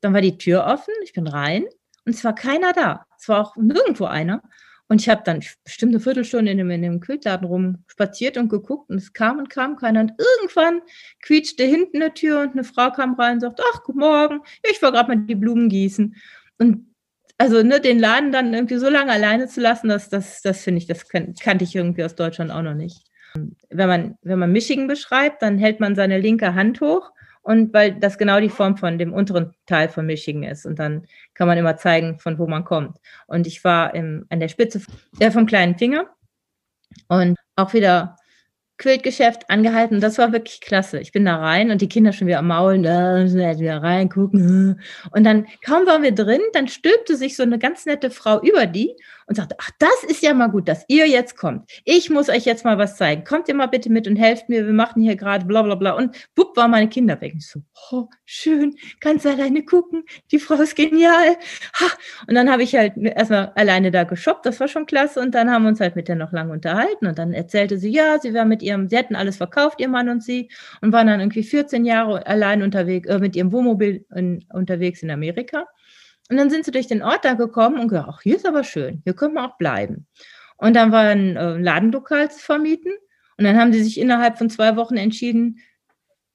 [0.00, 1.64] dann war die Tür offen, ich bin rein
[2.04, 3.06] und es war keiner da.
[3.18, 4.42] Es war auch nirgendwo einer.
[4.86, 8.90] Und ich habe dann bestimmt eine Viertelstunde in dem, in dem Quiltladen rumspaziert und geguckt
[8.90, 10.00] und es kam und kam keiner.
[10.00, 10.82] Und irgendwann
[11.22, 14.40] quietschte hinten eine Tür und eine Frau kam rein und sagte, ach, guten Morgen,
[14.70, 16.14] ich war gerade mal die Blumen gießen.
[16.58, 16.94] Und
[17.38, 20.78] also ne, den Laden dann irgendwie so lange alleine zu lassen, das, das, das finde
[20.78, 23.06] ich, das kan kannte ich irgendwie aus Deutschland auch noch nicht.
[23.70, 27.10] Wenn man, wenn man Michigan beschreibt, dann hält man seine linke Hand hoch
[27.44, 30.64] und weil das genau die Form von dem unteren Teil von Michigan ist.
[30.64, 32.98] Und dann kann man immer zeigen, von wo man kommt.
[33.26, 34.80] Und ich war im, an der Spitze
[35.20, 36.06] äh, vom kleinen Finger
[37.08, 38.16] und auch wieder
[38.78, 40.00] Quiltgeschäft angehalten.
[40.00, 40.98] Das war wirklich klasse.
[40.98, 44.80] Ich bin da rein und die Kinder schon wieder am Maulen, da wieder reingucken.
[45.12, 48.66] Und dann kaum waren wir drin, dann stülpte sich so eine ganz nette Frau über
[48.66, 48.96] die
[49.26, 51.70] und sagte, ach, das ist ja mal gut, dass ihr jetzt kommt.
[51.84, 53.24] Ich muss euch jetzt mal was zeigen.
[53.24, 54.66] Kommt ihr mal bitte mit und helft mir.
[54.66, 55.92] Wir machen hier gerade bla bla bla.
[55.92, 57.34] Und bupp, waren meine Kinder weg.
[57.36, 57.60] Ich so,
[57.90, 60.04] oh, schön, kannst alleine gucken.
[60.30, 61.36] Die Frau ist genial.
[61.80, 61.86] Ha.
[62.28, 64.46] Und dann habe ich halt erstmal alleine da geshoppt.
[64.46, 65.20] Das war schon klasse.
[65.20, 67.06] Und dann haben wir uns halt mit der noch lange unterhalten.
[67.06, 70.08] Und dann erzählte sie, ja, sie war mit ihrem, sie hatten alles verkauft, ihr Mann
[70.08, 70.50] und sie,
[70.80, 75.10] und waren dann irgendwie 14 Jahre allein unterwegs, äh, mit ihrem Wohnmobil in, unterwegs in
[75.10, 75.66] Amerika.
[76.30, 78.64] Und dann sind sie durch den Ort da gekommen und gesagt, ach, hier ist aber
[78.64, 80.06] schön, hier können wir auch bleiben.
[80.56, 82.92] Und dann war ein äh, Ladenlokal zu vermieten.
[83.36, 85.58] Und dann haben sie sich innerhalb von zwei Wochen entschieden,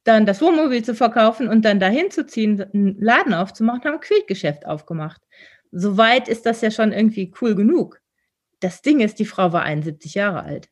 [0.03, 3.99] dann das Wohnmobil zu verkaufen und dann dahin zu ziehen, einen Laden aufzumachen, haben ein
[3.99, 5.21] Quiltgeschäft aufgemacht.
[5.71, 8.01] Soweit ist das ja schon irgendwie cool genug.
[8.59, 10.69] Das Ding ist, die Frau war 71 Jahre alt.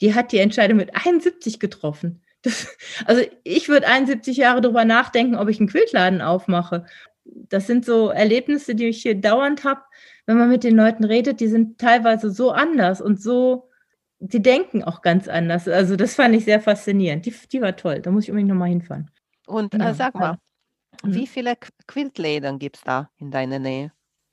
[0.00, 2.22] Die hat die Entscheidung mit 71 getroffen.
[2.42, 2.76] Das,
[3.06, 6.86] also ich würde 71 Jahre darüber nachdenken, ob ich einen Quiltladen aufmache
[7.24, 9.82] das sind so Erlebnisse, die ich hier dauernd habe,
[10.26, 13.68] wenn man mit den Leuten redet, die sind teilweise so anders und so,
[14.18, 15.66] die denken auch ganz anders.
[15.66, 17.26] Also das fand ich sehr faszinierend.
[17.26, 18.00] Die, die war toll.
[18.00, 19.10] Da muss ich unbedingt nochmal hinfahren.
[19.46, 20.38] Und äh, sag mal,
[21.02, 21.14] mhm.
[21.14, 21.54] wie viele
[21.88, 23.92] Quiltläden gibt es da in deiner Nähe?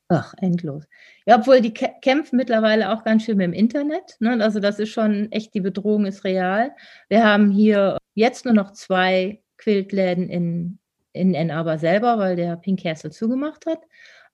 [0.10, 0.86] Ach, endlos.
[1.26, 4.18] Ja, obwohl die kämpfen mittlerweile auch ganz schön mit dem Internet.
[4.20, 4.44] Ne?
[4.44, 6.72] Also das ist schon echt, die Bedrohung ist real.
[7.10, 10.79] Wir haben hier jetzt nur noch zwei Quiltläden in
[11.20, 13.80] in Ann Arbor selber, weil der Pink Castle zugemacht hat.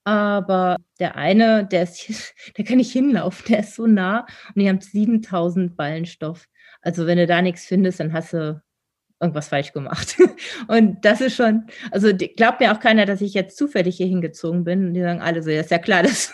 [0.04, 4.70] Aber der eine, der ist, der kann nicht hinlaufen, der ist so nah und die
[4.70, 6.48] haben 7000 Ballenstoff.
[6.82, 8.62] Also wenn du da nichts findest, dann hast du
[9.20, 10.18] irgendwas falsch gemacht.
[10.68, 14.64] Und das ist schon, also glaubt mir auch keiner, dass ich jetzt zufällig hier hingezogen
[14.64, 14.88] bin.
[14.88, 16.34] Und die sagen alle so, ja, ist ja klar, das,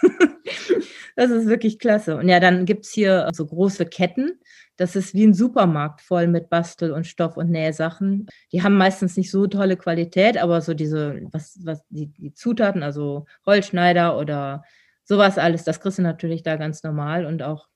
[1.15, 2.17] das ist wirklich klasse.
[2.17, 4.39] Und ja, dann gibt es hier so große Ketten,
[4.77, 8.27] das ist wie ein Supermarkt voll mit Bastel- und Stoff- und Nähsachen.
[8.51, 12.83] Die haben meistens nicht so tolle Qualität, aber so diese, was, was, die, die Zutaten,
[12.83, 14.63] also Holzschneider oder
[15.03, 17.67] sowas alles, das kriegst du natürlich da ganz normal und auch